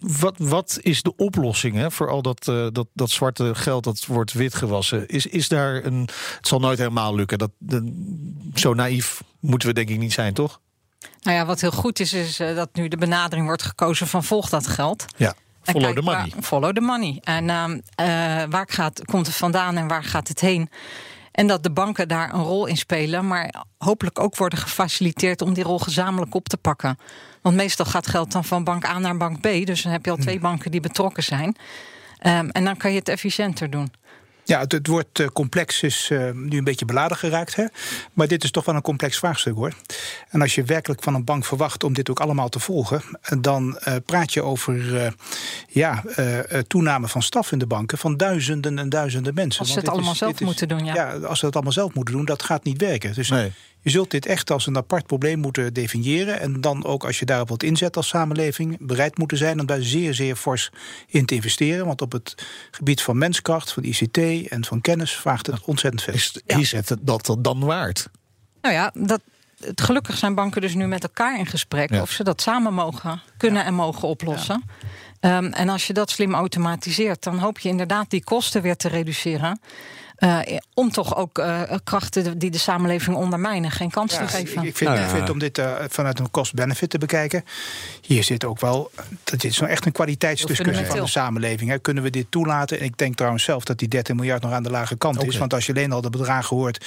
Wat, 0.00 0.34
wat 0.38 0.78
is 0.82 1.02
de 1.02 1.16
oplossing 1.16 1.74
hè, 1.74 1.90
voor 1.90 2.10
al 2.10 2.22
dat, 2.22 2.46
uh, 2.48 2.66
dat, 2.72 2.86
dat 2.92 3.10
zwarte 3.10 3.54
geld 3.54 3.84
dat 3.84 4.06
wordt 4.06 4.32
witgewassen? 4.32 5.06
Is, 5.08 5.26
is 5.26 5.48
daar 5.48 5.84
een. 5.84 6.08
Het 6.36 6.48
zal 6.48 6.58
nooit 6.58 6.78
helemaal 6.78 7.14
lukken. 7.14 7.38
Dat, 7.38 7.50
zo 8.54 8.74
naïef 8.74 9.22
moeten 9.40 9.68
we 9.68 9.74
denk 9.74 9.88
ik 9.88 9.98
niet 9.98 10.12
zijn, 10.12 10.34
toch? 10.34 10.60
Nou 11.22 11.36
ja, 11.36 11.46
wat 11.46 11.60
heel 11.60 11.70
goed 11.70 12.00
is, 12.00 12.12
is 12.12 12.40
uh, 12.40 12.56
dat 12.56 12.68
nu 12.72 12.88
de 12.88 12.96
benadering 12.96 13.46
wordt 13.46 13.62
gekozen 13.62 14.06
van 14.06 14.24
volg 14.24 14.48
dat 14.48 14.66
geld. 14.66 15.04
Ja. 15.16 15.34
Follow 15.62 15.94
the 15.94 16.02
money. 16.02 16.30
Waar, 16.34 16.42
follow 16.42 16.74
the 16.74 16.80
money. 16.80 17.20
En 17.22 17.44
uh, 17.44 18.44
waar 18.50 18.68
gaat, 18.70 19.04
komt 19.04 19.26
het 19.26 19.36
vandaan 19.36 19.76
en 19.76 19.88
waar 19.88 20.04
gaat 20.04 20.28
het 20.28 20.40
heen? 20.40 20.70
En 21.34 21.46
dat 21.46 21.62
de 21.62 21.70
banken 21.70 22.08
daar 22.08 22.34
een 22.34 22.42
rol 22.42 22.66
in 22.66 22.76
spelen, 22.76 23.26
maar 23.26 23.54
hopelijk 23.78 24.20
ook 24.20 24.36
worden 24.36 24.58
gefaciliteerd 24.58 25.42
om 25.42 25.54
die 25.54 25.64
rol 25.64 25.78
gezamenlijk 25.78 26.34
op 26.34 26.48
te 26.48 26.56
pakken. 26.56 26.98
Want 27.42 27.56
meestal 27.56 27.86
gaat 27.86 28.06
geld 28.06 28.32
dan 28.32 28.44
van 28.44 28.64
bank 28.64 28.84
A 28.84 28.98
naar 28.98 29.16
bank 29.16 29.40
B. 29.40 29.66
Dus 29.66 29.82
dan 29.82 29.92
heb 29.92 30.04
je 30.04 30.10
al 30.10 30.16
twee 30.16 30.34
hmm. 30.34 30.42
banken 30.42 30.70
die 30.70 30.80
betrokken 30.80 31.22
zijn. 31.22 31.56
Um, 32.26 32.50
en 32.50 32.64
dan 32.64 32.76
kan 32.76 32.92
je 32.92 32.98
het 32.98 33.08
efficiënter 33.08 33.70
doen. 33.70 33.92
Ja, 34.44 34.60
het, 34.60 34.72
het 34.72 34.86
woord 34.86 35.18
uh, 35.18 35.26
complex 35.26 35.82
is 35.82 36.08
uh, 36.12 36.30
nu 36.30 36.58
een 36.58 36.64
beetje 36.64 36.84
beladen 36.84 37.16
geraakt. 37.16 37.56
Hè? 37.56 37.64
Maar 38.12 38.28
dit 38.28 38.44
is 38.44 38.50
toch 38.50 38.64
wel 38.64 38.74
een 38.74 38.82
complex 38.82 39.18
vraagstuk 39.18 39.54
hoor. 39.54 39.72
En 40.28 40.40
als 40.40 40.54
je 40.54 40.62
werkelijk 40.62 41.02
van 41.02 41.14
een 41.14 41.24
bank 41.24 41.44
verwacht 41.44 41.84
om 41.84 41.92
dit 41.92 42.10
ook 42.10 42.20
allemaal 42.20 42.48
te 42.48 42.58
volgen, 42.58 43.02
dan 43.38 43.78
uh, 43.88 43.94
praat 44.06 44.32
je 44.32 44.42
over 44.42 45.14
ja, 45.68 46.02
toename 46.66 47.08
van 47.08 47.22
staf 47.22 47.52
in 47.52 47.58
de 47.58 47.66
banken 47.66 47.98
van 47.98 48.16
duizenden 48.16 48.78
en 48.78 48.88
duizenden 48.88 49.34
mensen. 49.34 49.60
Als 49.60 49.72
ze 49.72 49.78
het 49.78 49.88
allemaal 49.88 50.12
is, 50.12 50.18
zelf 50.18 50.40
is, 50.40 50.40
moeten 50.40 50.68
doen, 50.68 50.84
ja. 50.84 50.94
Ja, 50.94 51.12
als 51.12 51.38
ze 51.38 51.46
het 51.46 51.54
allemaal 51.54 51.72
zelf 51.72 51.94
moeten 51.94 52.14
doen, 52.14 52.24
dat 52.24 52.42
gaat 52.42 52.64
niet 52.64 52.80
werken. 52.80 53.14
Dus 53.14 53.28
nee. 53.28 53.52
Je 53.84 53.90
zult 53.90 54.10
dit 54.10 54.26
echt 54.26 54.50
als 54.50 54.66
een 54.66 54.76
apart 54.76 55.06
probleem 55.06 55.38
moeten 55.38 55.72
definiëren. 55.72 56.40
En 56.40 56.60
dan 56.60 56.84
ook 56.84 57.04
als 57.04 57.18
je 57.18 57.24
daarop 57.24 57.48
wat 57.48 57.62
inzet 57.62 57.96
als 57.96 58.08
samenleving, 58.08 58.76
bereid 58.80 59.18
moeten 59.18 59.36
zijn 59.36 59.60
om 59.60 59.66
daar 59.66 59.82
zeer, 59.82 60.14
zeer 60.14 60.36
fors 60.36 60.70
in 61.06 61.26
te 61.26 61.34
investeren. 61.34 61.86
Want 61.86 62.02
op 62.02 62.12
het 62.12 62.34
gebied 62.70 63.02
van 63.02 63.18
menskracht, 63.18 63.72
van 63.72 63.82
ICT 63.82 64.48
en 64.48 64.64
van 64.64 64.80
kennis 64.80 65.12
vraagt 65.12 65.46
het 65.46 65.64
ontzettend 65.64 66.02
veel. 66.02 66.14
Is, 66.14 66.40
is 66.46 66.72
het 66.72 66.96
dat 67.00 67.36
dan 67.38 67.60
waard? 67.60 68.08
Nou 68.62 68.74
ja, 68.74 68.90
dat, 68.94 69.20
het, 69.60 69.80
gelukkig 69.80 70.16
zijn 70.16 70.34
banken 70.34 70.60
dus 70.60 70.74
nu 70.74 70.86
met 70.86 71.02
elkaar 71.02 71.38
in 71.38 71.46
gesprek 71.46 71.90
ja. 71.90 72.00
of 72.00 72.10
ze 72.10 72.24
dat 72.24 72.40
samen 72.40 72.74
mogen 72.74 73.20
kunnen 73.36 73.60
ja. 73.60 73.66
en 73.66 73.74
mogen 73.74 74.08
oplossen. 74.08 74.62
Ja. 75.20 75.36
Um, 75.36 75.52
en 75.52 75.68
als 75.68 75.86
je 75.86 75.92
dat 75.92 76.10
slim 76.10 76.34
automatiseert, 76.34 77.22
dan 77.22 77.38
hoop 77.38 77.58
je 77.58 77.68
inderdaad 77.68 78.10
die 78.10 78.24
kosten 78.24 78.62
weer 78.62 78.76
te 78.76 78.88
reduceren. 78.88 79.60
Uh, 80.18 80.38
om 80.74 80.90
toch 80.90 81.16
ook 81.16 81.38
uh, 81.38 81.62
krachten 81.84 82.38
die 82.38 82.50
de 82.50 82.58
samenleving 82.58 83.16
ondermijnen 83.16 83.70
geen 83.70 83.90
kans 83.90 84.12
ja, 84.12 84.18
te 84.18 84.28
geven. 84.28 84.62
Ik, 84.62 84.68
ik 84.68 84.76
vind, 84.76 84.90
Nou 84.90 85.02
ja. 85.02 85.08
ik 85.08 85.14
vind 85.16 85.30
om 85.30 85.38
dit 85.38 85.58
uh, 85.58 85.72
vanuit 85.88 86.18
een 86.18 86.30
cost-benefit 86.30 86.90
te 86.90 86.98
bekijken. 86.98 87.44
Hier 88.00 88.24
zit 88.24 88.44
ook 88.44 88.60
wel. 88.60 88.90
Dat 89.24 89.44
is 89.44 89.58
nou 89.58 89.70
echt 89.70 89.86
een 89.86 89.92
kwaliteitsdiscussie 89.92 90.86
van 90.86 91.00
de 91.00 91.06
samenleving. 91.06 91.70
Hè. 91.70 91.78
Kunnen 91.78 92.02
we 92.02 92.10
dit 92.10 92.26
toelaten? 92.30 92.78
En 92.78 92.84
ik 92.84 92.98
denk 92.98 93.14
trouwens 93.14 93.44
zelf 93.44 93.64
dat 93.64 93.78
die 93.78 93.88
13 93.88 94.16
miljard 94.16 94.42
nog 94.42 94.52
aan 94.52 94.62
de 94.62 94.70
lage 94.70 94.96
kant 94.96 95.16
okay. 95.16 95.28
is. 95.28 95.36
Want 95.36 95.54
als 95.54 95.66
je 95.66 95.72
alleen 95.72 95.92
al 95.92 96.00
de 96.00 96.10
bedragen 96.10 96.56
hoort 96.56 96.86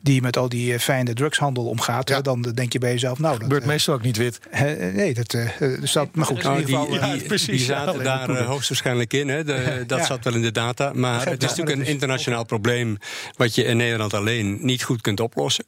die 0.00 0.22
met 0.22 0.36
al 0.36 0.48
die 0.48 0.78
fijne 0.78 1.12
drugshandel 1.12 1.68
omgaat, 1.68 2.08
ja. 2.08 2.16
hè, 2.16 2.22
dan 2.22 2.42
denk 2.42 2.72
je 2.72 2.78
bij 2.78 2.92
jezelf. 2.92 3.18
Nou, 3.18 3.32
dat 3.32 3.42
gebeurt 3.42 3.64
meestal 3.64 3.94
ook 3.94 4.02
niet 4.02 4.16
wit. 4.16 4.40
nee, 4.94 5.14
dat, 5.14 5.36
dat 5.92 6.14
maar 6.14 6.26
goed. 6.26 6.42
Nou, 6.42 6.60
in 6.60 6.66
ieder 6.66 6.80
geval, 6.80 7.00
die, 7.00 7.18
die, 7.18 7.26
precies, 7.26 7.46
die 7.46 7.58
zaten 7.58 8.04
daar 8.04 8.42
hoogstwaarschijnlijk 8.42 9.12
in. 9.12 9.28
Hè. 9.28 9.44
De, 9.44 9.84
dat 9.86 10.06
zat 10.06 10.24
wel 10.24 10.34
in 10.34 10.42
de 10.42 10.52
data. 10.52 10.92
Maar 10.94 11.26
het 11.28 11.42
is 11.42 11.48
natuurlijk 11.48 11.78
een 11.78 11.86
internationaal 11.86 12.44
probleem 12.44 12.70
wat 13.36 13.54
je 13.54 13.64
in 13.64 13.76
Nederland 13.76 14.14
alleen 14.14 14.58
niet 14.60 14.82
goed 14.82 15.00
kunt 15.00 15.20
oplossen. 15.20 15.64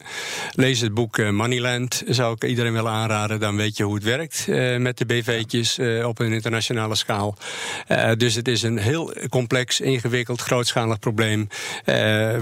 Lees 0.50 0.80
het 0.80 0.94
boek 0.94 1.18
uh, 1.18 1.30
Moneyland, 1.30 2.02
zou 2.06 2.34
ik 2.34 2.44
iedereen 2.44 2.72
willen 2.72 2.92
aanraden. 2.92 3.40
Dan 3.40 3.56
weet 3.56 3.76
je 3.76 3.84
hoe 3.84 3.94
het 3.94 4.04
werkt 4.04 4.46
uh, 4.48 4.76
met 4.76 4.98
de 4.98 5.06
BV'tjes 5.06 5.78
uh, 5.78 6.06
op 6.06 6.18
een 6.18 6.32
internationale 6.32 6.94
schaal. 6.94 7.36
dus 8.16 8.34
het 8.34 8.48
is 8.48 8.62
een 8.62 8.78
heel 8.78 9.12
complex, 9.28 9.80
ingewikkeld, 9.80 10.40
grootschalig 10.40 10.98
probleem. 10.98 11.48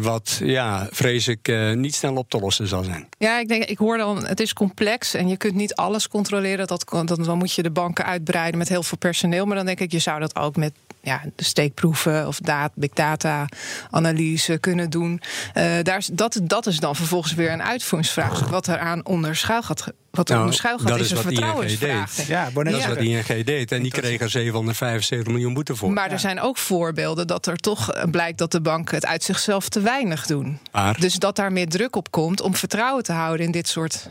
wat, 0.01 0.41
ja, 0.45 0.89
vrees 0.91 1.29
ik, 1.29 1.53
niet 1.75 1.95
snel 1.95 2.15
op 2.15 2.31
te 2.31 2.39
lossen 2.39 2.67
zal 2.67 2.83
zijn. 2.83 3.09
Ja, 3.19 3.39
ik 3.39 3.49
denk, 3.49 3.65
ik 3.65 3.79
hoorde 3.79 4.03
al, 4.03 4.17
het 4.17 4.41
is 4.41 4.53
complex 4.53 5.15
en 5.15 5.29
je 5.29 5.37
kunt 5.37 5.55
niet 5.55 5.75
alles 5.75 6.09
controleren. 6.09 6.67
Dat, 6.67 6.85
dat, 7.07 7.25
dan 7.25 7.39
moet 7.39 7.53
je 7.53 7.63
de 7.63 7.71
banken 7.71 8.05
uitbreiden 8.05 8.59
met 8.59 8.69
heel 8.69 8.83
veel 8.83 8.99
personeel. 8.99 9.47
Maar 9.47 9.57
dan 9.57 9.67
denk 9.67 9.81
ik, 9.81 9.93
je 9.93 9.99
zou 9.99 10.21
dat 10.21 10.37
ook 10.37 10.57
met 10.57 10.73
ja, 11.03 11.21
de 11.37 11.45
steekproeven 11.45 12.27
of 12.27 12.41
big 12.75 12.91
data 12.91 13.47
analyse 13.91 14.59
kunnen 14.59 14.91
doen. 14.91 15.21
Uh, 15.55 15.83
daar 15.83 16.07
dat, 16.13 16.41
dat 16.43 16.67
is 16.67 16.79
dan 16.79 16.97
vervolgens 16.97 17.35
weer 17.35 17.53
een 17.53 17.63
uitvoeringsvraagstuk. 17.63 18.49
Wat 18.49 18.69
eraan 18.69 19.07
onder 19.07 19.37
schuil 19.37 19.63
gaat. 19.63 19.93
Wat 20.13 20.31
er 20.31 20.37
nou, 20.37 20.53
schuil 20.53 20.79
gaat, 20.79 20.89
dat 20.89 20.99
is, 20.99 21.05
is 21.05 21.11
een 21.11 21.17
vertrouwensvraag. 21.17 22.27
Ja, 22.27 22.51
dat 22.55 22.67
is 22.67 22.87
wat 22.87 22.97
ING 22.97 23.45
deed. 23.45 23.73
En 23.73 23.83
die 23.83 23.93
kreeg 23.93 24.21
er 24.21 24.31
775 24.31 25.33
miljoen 25.33 25.55
boete 25.55 25.77
voor. 25.77 25.93
Maar 25.93 26.11
er 26.11 26.19
zijn 26.19 26.41
ook 26.41 26.59
voorbeelden 26.59 27.27
dat 27.27 27.47
er 27.47 27.57
toch 27.57 28.11
blijkt 28.11 28.39
dat 28.39 28.53
de 28.53 28.61
banken 28.61 28.95
het 28.95 29.07
uit 29.07 29.23
zichzelf 29.23 29.69
te 29.69 29.81
weinig 29.81 30.27
doen. 30.27 30.59
Maar, 30.73 31.01
dus 31.01 31.15
dat 31.15 31.37
daar 31.37 31.53
meer 31.53 31.69
druk 31.69 31.97
op 31.97 32.11
komt 32.11 32.41
om 32.41 32.55
vertrouwen 32.55 33.03
te 33.03 33.13
houden 33.13 33.47
in 33.47 33.53
dit 33.53 33.69
soort 33.69 34.09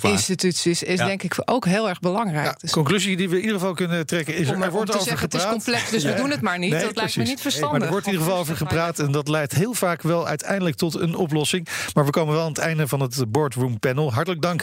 instituties 0.00 0.82
is 0.82 0.98
ja. 0.98 1.06
denk 1.06 1.22
ik 1.22 1.34
ook 1.44 1.64
heel 1.64 1.88
erg 1.88 2.00
belangrijk. 2.00 2.46
Ja, 2.46 2.56
de 2.60 2.70
conclusie 2.70 3.16
die 3.16 3.28
we 3.28 3.34
in 3.34 3.40
ieder 3.40 3.58
geval 3.58 3.74
kunnen 3.74 4.06
trekken 4.06 4.34
is: 4.34 4.48
om, 4.48 4.62
er 4.62 4.70
wordt 4.70 4.74
om 4.74 4.84
te 4.84 4.92
over 4.92 5.08
zeggen, 5.08 5.30
gepraat. 5.30 5.52
Het 5.52 5.56
is 5.56 5.64
complex, 5.64 5.90
dus 5.90 6.02
ja. 6.02 6.10
we 6.10 6.16
doen 6.16 6.30
het 6.30 6.40
maar 6.40 6.58
niet. 6.58 6.70
Nee, 6.70 6.80
dat 6.80 6.92
precies. 6.92 7.14
lijkt 7.14 7.28
me 7.28 7.34
niet 7.34 7.40
verstandig. 7.40 7.70
Nee, 7.70 7.78
maar 7.78 7.88
er 7.88 7.92
wordt 7.92 8.06
in 8.06 8.12
ieder 8.12 8.26
geval 8.26 8.42
over 8.42 8.56
gepraat 8.56 8.98
en 8.98 9.12
dat 9.12 9.28
leidt 9.28 9.52
heel 9.52 9.74
vaak 9.74 10.02
wel 10.02 10.26
uiteindelijk 10.26 10.76
tot 10.76 10.94
een 10.94 11.14
oplossing. 11.14 11.68
Maar 11.94 12.04
we 12.04 12.10
komen 12.10 12.34
wel 12.34 12.42
aan 12.42 12.48
het 12.48 12.58
einde 12.58 12.88
van 12.88 13.00
het 13.00 13.24
boardroom 13.28 13.78
panel. 13.78 14.12
Hartelijk 14.12 14.42
dank 14.42 14.62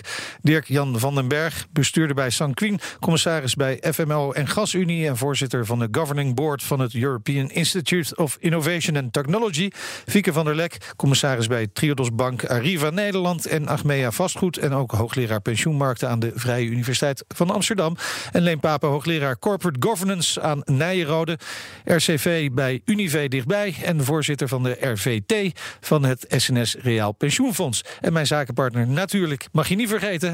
Dirk-Jan 0.78 1.00
van 1.00 1.16
den 1.16 1.28
Berg, 1.28 1.68
bestuurder 1.72 2.16
bij 2.16 2.30
Sanquin, 2.30 2.80
commissaris 3.00 3.56
bij 3.56 3.84
FMO 3.94 4.32
en 4.32 4.48
Gasunie 4.48 5.08
en 5.08 5.18
voorzitter 5.18 5.66
van 5.66 5.80
de 5.80 5.88
governing 5.92 6.36
board 6.36 6.63
van 6.63 6.80
het 6.80 6.96
European 6.96 7.50
Institute 7.50 8.16
of 8.16 8.38
Innovation 8.40 8.98
and 8.98 9.13
Technology. 9.13 9.70
Fieke 10.06 10.34
van 10.34 10.46
der 10.46 10.56
Lek, 10.56 10.94
commissaris 10.96 11.48
bij 11.48 11.68
Triodos 11.74 12.16
Bank 12.16 12.46
Arriva 12.46 12.90
Nederland 12.90 13.46
en 13.46 13.68
Achmea 13.68 14.12
Vastgoed 14.12 14.58
en 14.58 14.74
ook 14.74 14.92
hoogleraar 14.92 15.42
pensioenmarkten 15.42 16.10
aan 16.10 16.20
de 16.20 16.32
Vrije 16.36 16.68
Universiteit 16.68 17.24
van 17.28 17.50
Amsterdam. 17.50 17.96
En 18.32 18.42
Leen 18.42 18.60
Papen, 18.60 18.90
hoogleraar 18.90 19.40
Corporate 19.40 19.88
Governance 19.88 20.42
aan 20.42 20.62
Nijenrode, 20.66 21.40
RCV 21.86 22.50
bij 22.52 22.82
Unive 22.86 23.28
dichtbij 23.28 23.76
en 23.84 24.04
voorzitter 24.04 24.48
van 24.48 24.63
de 24.63 24.78
RVT 24.80 25.60
van 25.80 26.04
het 26.04 26.26
SNS 26.28 26.76
Reaal 26.76 27.12
Pensioenfonds. 27.12 27.84
En 28.02 28.13
mijn 28.13 28.28
zakenpartner 28.28 28.88
natuurlijk, 28.88 29.48
mag 29.52 29.68
je 29.68 29.76
niet 29.76 29.90
vergeten, 29.90 30.34